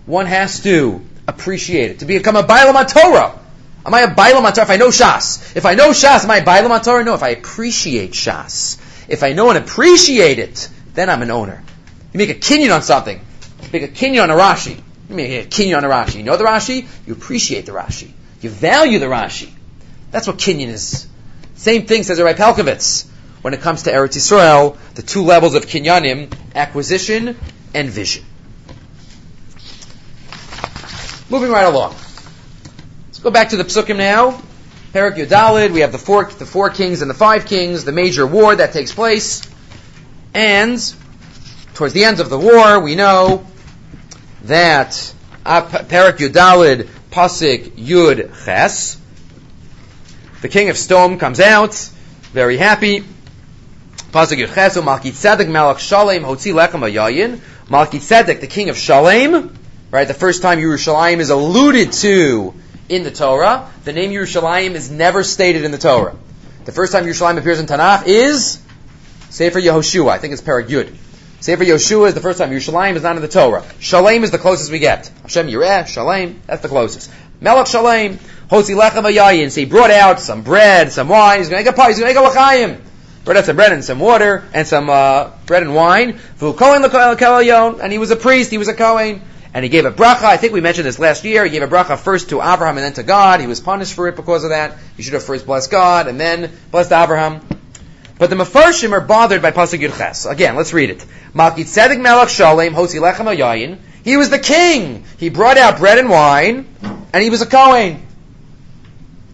[0.05, 1.99] one has to appreciate it.
[1.99, 3.39] To become a Bailam on Torah.
[3.85, 5.55] Am I a Bailam if I know Shas?
[5.55, 7.05] If I know Shas, am I a Bailam?
[7.05, 8.81] No, if I appreciate Shas.
[9.07, 11.63] If I know and appreciate it, then I'm an owner.
[12.11, 13.19] You make a kinyan on something.
[13.63, 14.81] You make a kinyan on a Rashi.
[15.09, 16.15] You make a kinyan on a Rashi.
[16.15, 16.87] You know the Rashi?
[17.05, 18.11] You appreciate the Rashi.
[18.41, 19.51] You value the Rashi.
[20.09, 21.07] That's what kinyan is.
[21.55, 23.05] Same thing says Rabbi Pelcovitz.
[23.41, 27.37] When it comes to Eretz Yisrael, the two levels of kinyanim, acquisition
[27.75, 28.25] and vision.
[31.29, 31.95] Moving right along.
[33.25, 34.39] Go back to the psukim now.
[34.93, 38.27] Perak Yudalid, we have the four, the four kings and the five kings, the major
[38.27, 39.41] war that takes place.
[40.35, 40.77] And
[41.73, 43.47] towards the end of the war, we know
[44.43, 45.11] that
[45.43, 49.01] uh, Perak Yudalid, Pasik Yud Ches,
[50.43, 51.73] the king of Stone comes out,
[52.31, 52.99] very happy.
[54.11, 58.77] Pasik Yud Ches, Malki Tzedek Malach Shalem Hotzi Lechem Ayayin, Malki Tzedek, the king of
[58.77, 59.57] Shalem,
[59.89, 60.07] right?
[60.07, 62.53] The first time Yerushalayim is alluded to
[62.89, 63.71] in the Torah.
[63.83, 66.15] The name Yerushalayim is never stated in the Torah.
[66.65, 68.61] The first time Yerushalayim appears in Tanakh is
[69.29, 70.09] Sefer Yehoshua.
[70.09, 70.95] I think it's Parag Yud.
[71.39, 72.49] Sefer Yehoshua is the first time.
[72.51, 73.63] Yerushalayim is not in the Torah.
[73.79, 75.11] Shalem is the closest we get.
[75.23, 77.11] Hashem Yireh, Shalem, that's the closest.
[77.41, 78.17] Melech Shalem,
[78.49, 79.51] Hosi Lechem Ayayin.
[79.51, 81.39] So he brought out some bread, some wine.
[81.39, 81.89] He's going to make a pie.
[81.89, 82.81] He's going to make a l'chaim
[83.25, 86.19] brought out some bread and some water and some uh, bread and wine.
[86.39, 89.21] And he was a priest, he was a Kohen.
[89.55, 90.25] And he gave a bracha.
[90.25, 91.45] I think we mentioned this last year.
[91.45, 93.39] He gave a bracha first to Abraham and then to God.
[93.39, 94.77] He was punished for it because of that.
[94.97, 97.39] He should have first blessed God and then blessed Abraham.
[98.19, 101.05] But the Mefarshim are bothered by Pasuk Yud Again, let's read it.
[102.29, 102.73] Shalem.
[104.03, 105.05] He was the king.
[105.17, 106.67] He brought out bread and wine,
[107.13, 108.05] and he was a Kohen.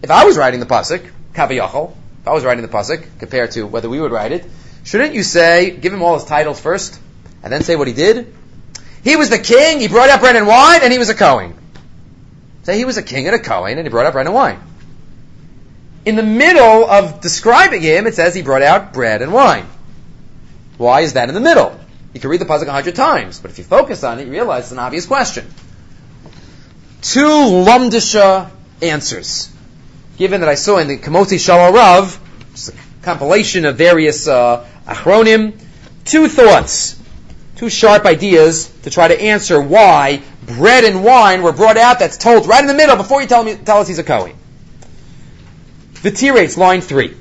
[0.02, 3.66] If I was writing the Pasuk, Kaviyachol, if I was writing the pasuk compared to
[3.66, 4.46] whether we would write it,
[4.84, 7.00] shouldn't you say give him all his titles first
[7.42, 8.32] and then say what he did?
[9.02, 9.80] He was the king.
[9.80, 11.54] He brought out bread and wine, and he was a Kohen.
[12.62, 14.60] Say he was a king and a Kohen, and he brought out bread and wine.
[16.04, 19.66] In the middle of describing him, it says he brought out bread and wine.
[20.78, 21.78] Why is that in the middle?
[22.12, 24.32] You can read the pasuk a hundred times, but if you focus on it, you
[24.32, 25.46] realize it's an obvious question.
[27.00, 28.50] Two lumdisha
[28.80, 29.52] answers
[30.22, 32.18] given that I saw in the K'motzei Shalal Rav,
[33.02, 35.58] compilation of various uh, achronim,
[36.04, 36.96] two thoughts,
[37.62, 42.00] two sharp ideas to try to answer why bread and wine were brought out.
[42.00, 44.36] That's told right in the middle before you tell me tell us he's a Kohen.
[46.02, 47.16] The V'tirates, line three,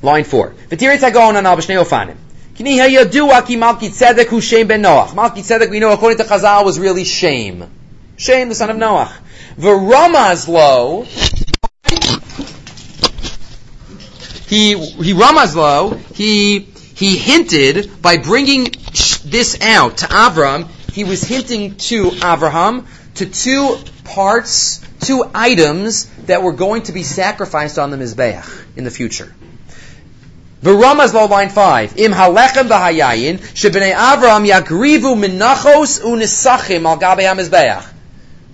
[0.00, 0.54] line four.
[0.70, 2.16] V'tirates I go on al b'shnei ofanim.
[2.56, 5.08] Kiniha Yadua ki Malki Tzedek hu Shem ben Noach.
[5.08, 7.70] Malki Tzedek, we know, according to Chazal, was really Shem.
[8.16, 9.12] Shem, the son of Noach.
[9.58, 11.02] V'ramaz lo,
[14.48, 16.60] he, he ramaz lo, he,
[16.94, 18.70] he hinted by bringing
[19.24, 26.42] this out to Avram, he was hinting to Abraham to two parts, two items that
[26.42, 29.34] were going to be sacrificed on the Mizbeach in the future.
[30.62, 31.98] V'ramaz lo line five.
[31.98, 37.86] Im halechem v'hayayin shebnei Avram yagrivu minachos unisachim al gabei hamizbeach.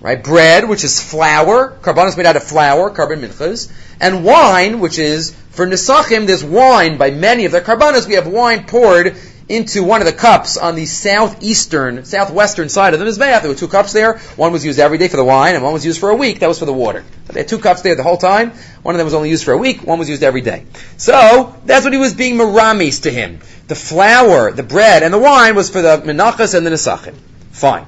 [0.01, 4.99] Right, bread, which is flour, is made out of flour, carbon minchas, and wine, which
[4.99, 6.27] is for nisachim.
[6.27, 8.07] There's wine by many of the carbonas.
[8.07, 9.15] We have wine poured
[9.51, 13.41] into one of the cups on the southeastern, southwestern side of the Mizbeach.
[13.41, 14.19] There were two cups there.
[14.37, 16.39] One was used every day for the wine, and one was used for a week.
[16.39, 17.03] That was for the water.
[17.27, 18.53] But they had two cups there the whole time.
[18.83, 19.83] One of them was only used for a week.
[19.83, 20.67] One was used every day.
[20.99, 23.41] So, that's what he was being maramis to him.
[23.67, 27.17] The flour, the bread, and the wine was for the menachas and the nesachim.
[27.51, 27.87] Fine.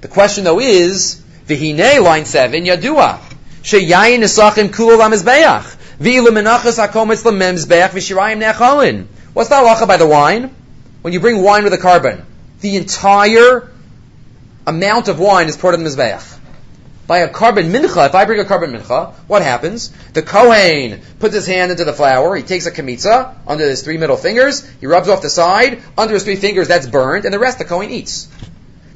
[0.00, 3.18] The question though is, v'hine, line 7, yadua.
[3.62, 5.76] Sheyayin nesachim kul lamizbeach.
[6.00, 9.06] V'ilu menachas hakometz lamemzbeach v'shirayim nechalin.
[9.34, 10.54] What's the halacha by the wine?
[11.08, 12.22] When you bring wine with a carbon,
[12.60, 13.70] the entire
[14.66, 16.38] amount of wine is poured on the Mizbeach.
[17.06, 19.88] By a carbon mincha, if I bring a carbon mincha, what happens?
[20.12, 23.96] The Kohen puts his hand into the flour, he takes a kamitza under his three
[23.96, 27.38] middle fingers, he rubs off the side, under his three fingers that's burned, and the
[27.38, 28.28] rest the Kohen eats.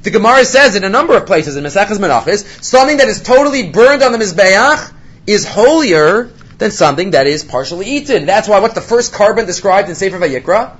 [0.03, 3.71] The Gemara says in a number of places in Maseches Menachos, something that is totally
[3.71, 4.93] burned on the Mizbeach
[5.25, 6.25] is holier
[6.59, 8.27] than something that is partially eaten.
[8.27, 10.77] That's why what's the first carbon described in Sefer Vayikra?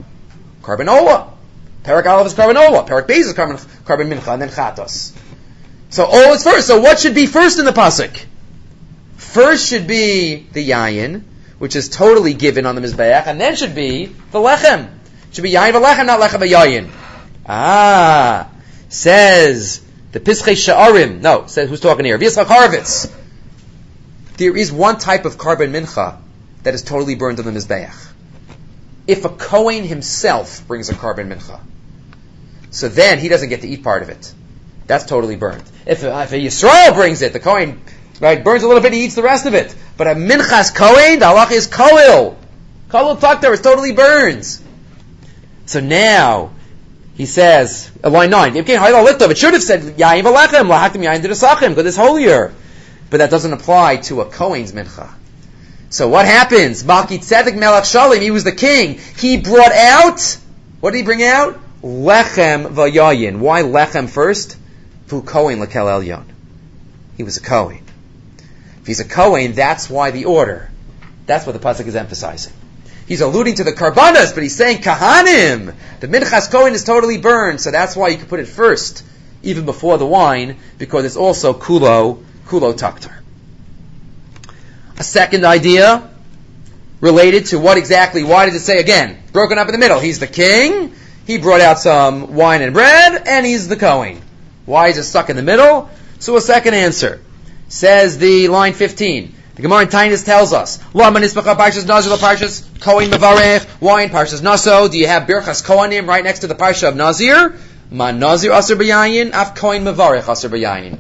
[0.64, 1.30] Carbanola.
[1.84, 2.88] Perak Aleph is Carbanola.
[2.88, 5.12] Perak Beis is carbon, carbon mincha, and then chatos.
[5.90, 6.68] So all is first.
[6.68, 8.26] So what should be first in the pasuk?
[9.18, 11.24] First should be the yayin,
[11.60, 14.86] which is totally given on the mizbeach, and then should be the lechem.
[14.86, 16.90] It should be yayin v'lechem, not lechem v'yayin.
[17.46, 18.50] Ah,
[18.88, 19.82] says
[20.14, 21.20] the Pischei Sha'arim.
[21.20, 22.18] No, says who's talking here?
[22.18, 23.12] Yitzchak Harvitz.
[24.38, 26.18] There is one type of carbon mincha
[26.64, 28.13] that is totally burned on the mizbeach
[29.08, 31.60] if a Kohen himself brings a carbon mincha.
[32.72, 34.34] So then he doesn't get to eat part of it.
[34.88, 35.64] That's totally burned.
[35.86, 37.82] If a, if a Yisrael brings it, the Kohen
[38.20, 39.76] right, burns a little bit, he eats the rest of it.
[39.98, 42.36] But a minchas Kohen, the halach is koil.
[42.90, 44.62] Koil taktar, it totally burns.
[45.66, 46.52] So now,
[47.16, 51.98] he says, uh, line 9, it should have said, Yaim Alachem, Lahaktim Yaim because it's
[51.98, 52.54] holier.
[53.10, 55.14] But that doesn't apply to a Kohen's mincha.
[55.94, 56.84] So what happens?
[56.84, 58.98] Malki Tzedek Melech Shalim, he was the king.
[59.16, 60.40] He brought out,
[60.80, 61.60] what did he bring out?
[61.84, 63.38] Lechem Vayayin.
[63.38, 64.58] Why Lechem first?
[65.06, 66.24] Fu Kohen Lekel Elyon.
[67.16, 67.84] He was a Kohen.
[68.82, 70.72] If he's a Kohen, that's why the order.
[71.28, 72.54] That's what the Pasuk is emphasizing.
[73.08, 75.76] He's alluding to the Karbanas, but he's saying Kahanim.
[76.00, 79.06] The Minchas Kohen is totally burned, so that's why you can put it first,
[79.44, 83.23] even before the wine, because it's also Kulo, Kulo Taktar.
[84.98, 86.10] A second idea
[87.02, 89.18] related to what exactly, why does it say again?
[89.32, 90.00] Broken up in the middle.
[90.00, 90.94] He's the king,
[91.26, 94.22] he brought out some wine and bread, and he's the Kohen.
[94.66, 95.90] Why is it stuck in the middle?
[96.20, 97.22] So a second answer.
[97.68, 99.36] Says the line 15.
[99.56, 102.10] The Gemara in Taanis tells us, Lama nispacha parshas nazir
[103.80, 104.88] wine parshas naso.
[104.88, 107.56] Do you have birchas kohanim right next to the parsha of nazir?
[107.92, 110.98] Ma nazir aser af kohen mevarech aser.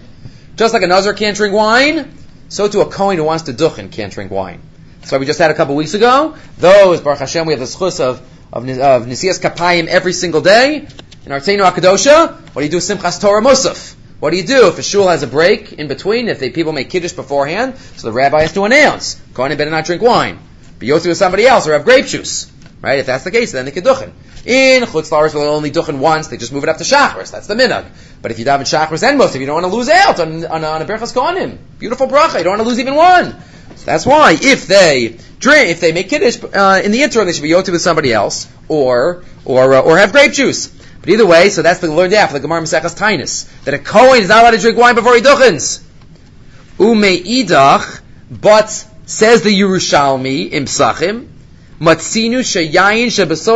[0.55, 2.13] Just like a nazir can't drink wine,
[2.53, 4.61] so to a Kohen who wants to duchen can't drink wine.
[4.99, 6.35] That's why we just had a couple weeks ago.
[6.59, 8.21] Those, Baruch Hashem, we have the schus of,
[8.53, 10.87] of, of Nisias Kapayim every single day.
[11.25, 13.95] In our Artenu Akadosha, what do you do Simchas Torah Musaf?
[14.19, 16.73] What do you do if a shul has a break in between, if the people
[16.73, 17.75] make kiddush beforehand?
[17.95, 20.37] So the rabbi has to announce, Kohen better not drink wine.
[20.77, 22.51] Be yosu with somebody else or have grape juice.
[22.83, 22.99] Right?
[22.99, 24.11] If that's the case, then they can duchen.
[24.45, 27.31] In Chutz Laretz, will only duchen once, they just move it up to Shachris.
[27.31, 27.85] That's the minhag.
[28.21, 30.45] But if you daven Shachris and most, if you don't want to lose out on,
[30.45, 33.41] on, on a Berchas Kohanim, beautiful bracha, you don't want to lose even one.
[33.77, 37.31] So that's why, if they drink, if they make Kiddush, uh, in the interim, they
[37.31, 40.67] should be yoti with somebody else, or, or, uh, or have grape juice.
[40.67, 44.21] But either way, so that's the learned for the Gemara Maseches Taanis, that a Kohen
[44.21, 45.81] is not allowed to drink wine before he duchens.
[46.79, 48.69] Ume idach, but
[49.05, 51.29] says the Yerushalmi, Imsachim,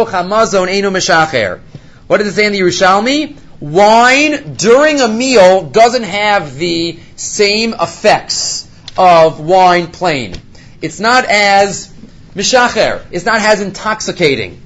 [0.05, 1.59] Hamazon enu meshacher.
[2.07, 3.37] What does it say in the Yerushalmi?
[3.59, 10.35] Wine during a meal doesn't have the same effects of wine plain.
[10.81, 11.91] It's not as
[12.35, 13.03] mishacher.
[13.11, 14.61] It's not as intoxicating.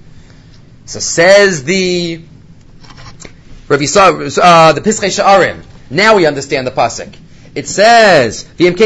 [0.86, 2.22] So says the
[3.70, 5.64] Rabbi uh, the Pischei Sha'arim.
[5.90, 7.16] Now we understand the pasuk.
[7.54, 8.80] It says, How could,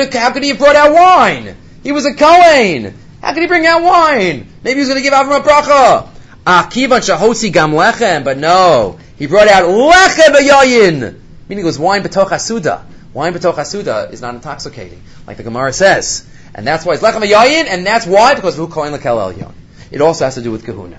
[0.00, 1.56] it, how could he have brought out wine?
[1.82, 2.94] He was a Kohen.
[3.20, 4.48] How could he bring out wine?
[4.64, 6.08] Maybe he was going to give Avram a bracha.
[6.46, 8.98] Ah, Akivan shahosi gam lechem, but no.
[9.16, 12.84] He brought out lechem yayin, meaning it was wine betoch asuda.
[13.12, 16.26] Wine betoch asuda is not intoxicating, like the Gemara says.
[16.54, 19.52] And that's why it's lechem yayin, and that's why, because who koin lekel elyon.
[19.90, 20.98] It also has to do with kahuna.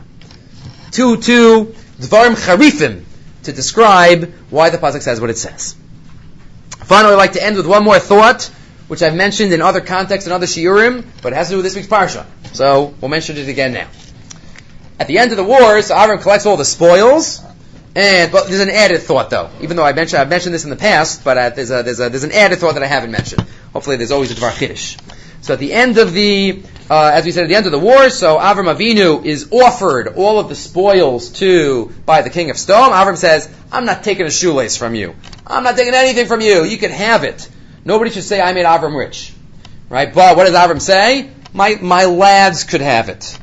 [0.92, 3.04] Two, two, dvarim charifim,
[3.44, 5.76] to describe why the pasuk says what it says.
[6.86, 8.44] Finally, I'd like to end with one more thought,
[8.88, 11.66] which I've mentioned in other contexts and other shiurim, but it has to do with
[11.66, 12.26] this week's parsha.
[12.54, 13.88] So we'll mention it again now.
[15.00, 17.42] At the end of the wars, Avram collects all the spoils,
[17.96, 19.50] and but there's an added thought though.
[19.62, 22.00] Even though I mentioned I've mentioned this in the past, but uh, there's a there's
[22.00, 23.46] a there's an added thought that I haven't mentioned.
[23.72, 24.98] Hopefully, there's always a dvar chiddush.
[25.44, 27.80] So at the end of the uh, as we said at the end of the
[27.80, 32.58] war, so Avram Avinu is offered all of the spoils to by the king of
[32.58, 32.94] Sodom.
[32.94, 35.16] Avram says, "I'm not taking a shoelace from you.
[35.46, 36.64] I'm not taking anything from you.
[36.64, 37.50] You can have it.
[37.84, 39.34] Nobody should say I made Avram rich,
[39.90, 40.14] right?
[40.14, 41.30] But what does Avram say?
[41.52, 43.38] My my lads could have it.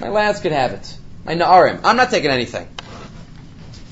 [0.00, 0.96] My lads could have it.
[1.24, 1.80] My na'arim.
[1.82, 2.68] I'm not taking anything.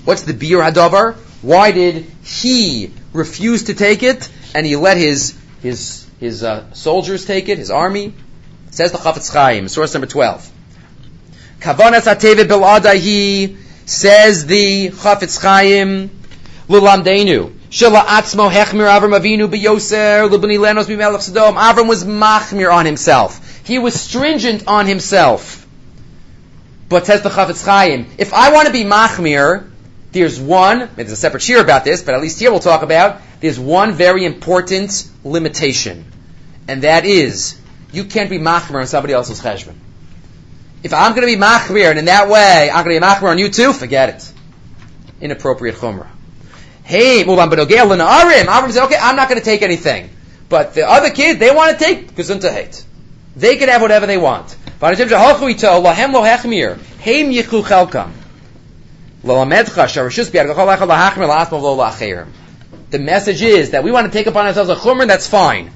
[0.05, 1.17] What's the bir hadavar?
[1.43, 7.25] Why did he refuse to take it and he let his his his uh, soldiers
[7.25, 8.15] take it, his army?
[8.71, 10.49] Says the Chafetz Chaim, source number 12.
[11.59, 13.57] Kavanas HaTevet Biladahi,
[13.87, 16.11] says the Chafetz Chaim,
[16.69, 21.57] Lulamdeinu, Shela Atzmo Hechmir Avram Avinu Lubani Lenos Bimelech Sodom.
[21.57, 23.61] Avram was machmir on himself.
[23.65, 25.67] He was stringent on himself.
[26.89, 29.69] But says the Chafetz Chaim, if I want to be machmir,
[30.13, 33.21] there's one, there's a separate cheer about this, but at least here we'll talk about,
[33.43, 36.05] there's one very important limitation.
[36.69, 37.61] And that is,
[37.93, 39.75] you can't be machmir on somebody else's cheshbon.
[40.85, 43.31] If I'm going to be machmir, and in that way I'm going to be machmir
[43.31, 44.33] on you too, forget it.
[45.21, 46.07] Inappropriate chumrah.
[46.85, 48.45] Hey, Mulan Benogel Arim.
[48.45, 50.11] Avram said, okay, I'm not going to take anything.
[50.49, 52.53] But the other kids, they want to take gesundheit.
[52.53, 52.85] hate.
[53.35, 54.57] They can have whatever they want.
[62.93, 65.73] The message is that we want to take upon ourselves a chumrah, that's fine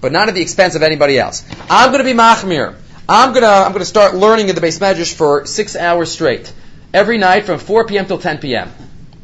[0.00, 1.44] but not at the expense of anybody else.
[1.68, 2.76] I'm going to be machmir.
[3.08, 6.12] I'm going to I'm going to start learning in the base medrash for six hours
[6.12, 6.52] straight,
[6.92, 8.06] every night from 4 p.m.
[8.06, 8.70] till 10 p.m.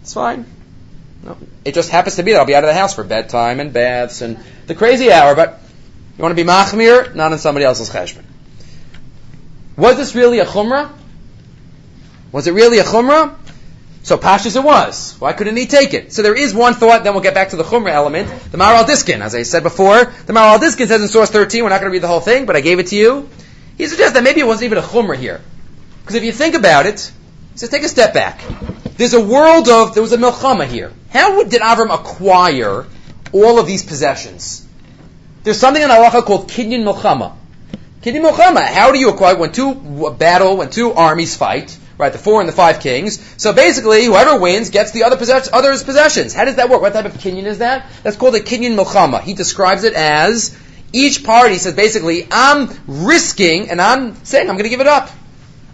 [0.01, 0.47] It's fine.
[1.23, 3.61] No, it just happens to be that I'll be out of the house for bedtime
[3.61, 5.35] and baths and the crazy hour.
[5.35, 5.61] But
[6.17, 8.25] you want to be machmir, not on somebody else's cheshbon.
[9.77, 10.91] Was this really a chumrah?
[12.33, 13.37] Was it really a chumrah?
[14.05, 15.17] So Pashas it was.
[15.19, 16.13] Why couldn't he take it?
[16.13, 18.29] So there is one thought, then we'll get back to the Chumrah element.
[18.53, 21.71] The Maharil Diskin, as I said before, the Maharil Diskin says in source 13, we're
[21.71, 23.31] not going to read the whole thing, but I gave it to you.
[23.79, 25.41] He suggests that maybe it wasn't even a Chumrah here.
[26.03, 27.11] Because if you think about it,
[27.53, 28.43] he says take a step back.
[28.99, 30.93] There's a world of, there was a Milchama here.
[31.09, 32.85] How did Avram acquire
[33.33, 34.69] all of these possessions?
[35.45, 37.35] There's something in halacha called Kinyan Milchama.
[38.03, 39.75] Kinyan Milchama, how do you acquire, when two
[40.19, 42.13] battle, when two armies fight, right?
[42.13, 43.21] The four and the five kings.
[43.37, 46.35] So basically, whoever wins gets the other possess- others' possessions.
[46.35, 46.83] How does that work?
[46.83, 47.87] What type of kinyan is that?
[48.03, 49.23] That's called a kinyan milchama.
[49.23, 50.57] He describes it as
[50.93, 55.11] each party says basically, I'm risking and I'm saying I'm going to give it up.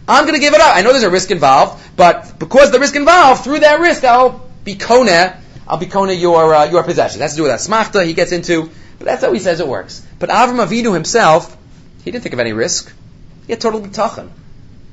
[0.08, 0.74] I'm going to give it up.
[0.74, 4.48] I know there's a risk involved, but because the risk involved, through that risk, I'll
[4.64, 5.40] be kona.
[5.68, 7.20] I'll be kona your uh, your possession.
[7.20, 8.04] That's to do with that smachta.
[8.04, 10.04] He gets into, but that's how he says it works.
[10.18, 11.56] But Avram Avinu himself,
[12.02, 12.92] he didn't think of any risk.
[13.46, 14.30] He had total bitachon.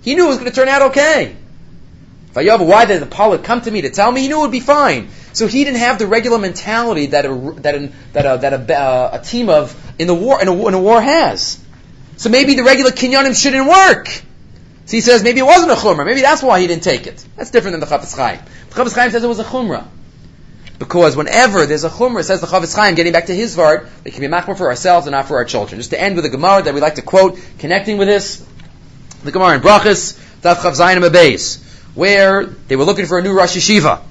[0.07, 1.35] He knew it was going to turn out okay.
[2.33, 4.21] Vayav, why did the pilot come to me to tell me?
[4.21, 5.09] He knew it would be fine.
[5.33, 8.79] So he didn't have the regular mentality that a, that a, that a, that a,
[8.79, 11.61] uh, a team of in the war in a, in a war has.
[12.15, 14.07] So maybe the regular kinyanim shouldn't work.
[14.07, 16.05] So he says maybe it wasn't a chumrah.
[16.05, 17.25] Maybe that's why he didn't take it.
[17.35, 18.39] That's different than the Chafetz Chaim.
[18.69, 19.87] The Chafetz Chaim says it was a chumrah.
[20.79, 24.11] Because whenever there's a chumrah, says the Chafetz Chaim, getting back to his vart, it
[24.11, 25.81] can be machmir for ourselves and not for our children.
[25.81, 28.47] Just to end with a Gemara that we like to quote, connecting with this,
[29.27, 31.63] the Gemara in Brachas, Daf Chav Zayin Beis,
[31.93, 34.01] where they were looking for a new Rosh Yeshiva.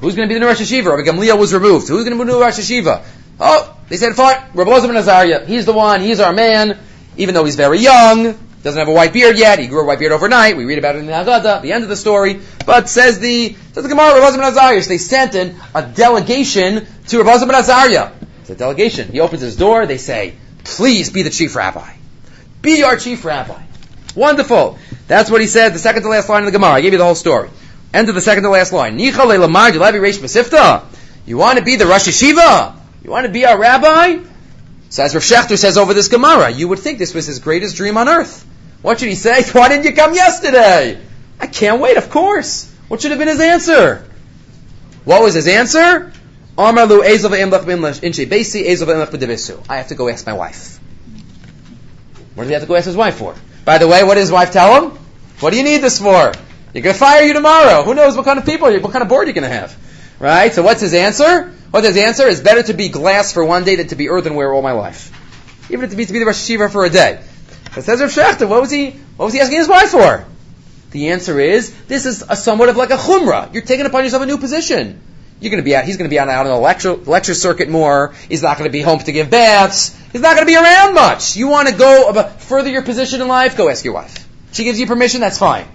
[0.00, 0.96] Who's going to be the new Rosh Yeshiva?
[0.96, 1.88] Rabbi Gamliel was removed.
[1.88, 3.04] Who's going to be the new Rosh Yeshiva?
[3.38, 5.46] Oh, they said, fine, Rabbi Elazar ben Azariah.
[5.46, 6.00] He's the one.
[6.00, 6.78] He's our man.
[7.16, 9.58] Even though he's very young, doesn't have a white beard yet.
[9.58, 10.56] He grew a white beard overnight.
[10.56, 12.40] We read about it in the Haggadah, the end of the story.
[12.64, 14.82] But says the says the Gemara, Rabbi Elazar ben Azariah.
[14.82, 18.12] So they sent in a delegation to Rabbi Elazar ben Azariah.
[18.40, 19.08] It's a delegation.
[19.08, 19.86] He opens his door.
[19.86, 21.94] They say, please be the chief rabbi.
[22.60, 23.62] Be our chief rabbi.
[24.14, 24.78] Wonderful.
[25.08, 26.72] That's what he said, the second to last line of the Gemara.
[26.72, 27.50] I gave you the whole story.
[27.92, 28.98] End of the second to last line.
[28.98, 29.12] You
[31.36, 32.76] want to be the Rosh Yeshiva?
[33.04, 34.22] You want to be our rabbi?
[34.90, 37.76] So as Rav Schachter says over this Gemara, you would think this was his greatest
[37.76, 38.46] dream on earth.
[38.82, 39.42] What should he say?
[39.52, 41.00] Why didn't you come yesterday?
[41.40, 42.72] I can't wait, of course.
[42.88, 44.06] What should have been his answer?
[45.04, 46.12] What was his answer?
[46.58, 46.72] I
[49.78, 50.78] have to go ask my wife.
[52.34, 53.34] What does he have to go ask his wife for?
[53.64, 54.98] By the way, what did his wife tell him?
[55.40, 56.32] What do you need this for?
[56.74, 57.82] You're going to fire you tomorrow.
[57.82, 59.76] Who knows what kind of people, what kind of board you're going to have.
[60.18, 60.52] Right?
[60.52, 61.52] So what's his answer?
[61.70, 64.52] What his answer is better to be glass for one day than to be earthenware
[64.52, 65.10] all my life.
[65.70, 67.22] Even if it means to be the Rosh Yeshiva for a day.
[67.76, 70.24] It says Rav Schachter, what was he, what was he asking his wife for?
[70.90, 73.52] The answer is, this is a somewhat of like a chumrah.
[73.54, 75.00] You're taking upon yourself a new position.
[75.42, 77.34] You're going to be out, he's going to be out, out on the lecture, lecture
[77.34, 78.14] circuit more.
[78.28, 79.98] He's not going to be home to give baths.
[80.12, 81.36] He's not going to be around much.
[81.36, 83.56] You want to go about, further your position in life?
[83.56, 84.28] Go ask your wife.
[84.52, 85.66] She gives you permission, that's fine.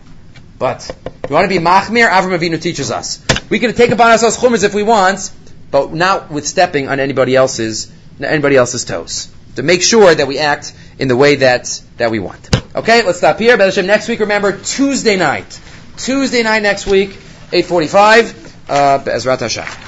[0.57, 0.89] But
[1.27, 3.23] you want to be machmir, Avram Avinu teaches us.
[3.49, 5.31] We can take upon ourselves chumras if we want,
[5.69, 7.91] but not with stepping on anybody else's,
[8.21, 9.29] anybody else's toes.
[9.57, 12.55] To make sure that we act in the way that, that we want.
[12.73, 13.57] Okay, let's stop here.
[13.57, 15.59] Next week, remember, Tuesday night.
[15.97, 17.09] Tuesday night next week,
[17.51, 19.86] 845, uh, Bezrat Hashem.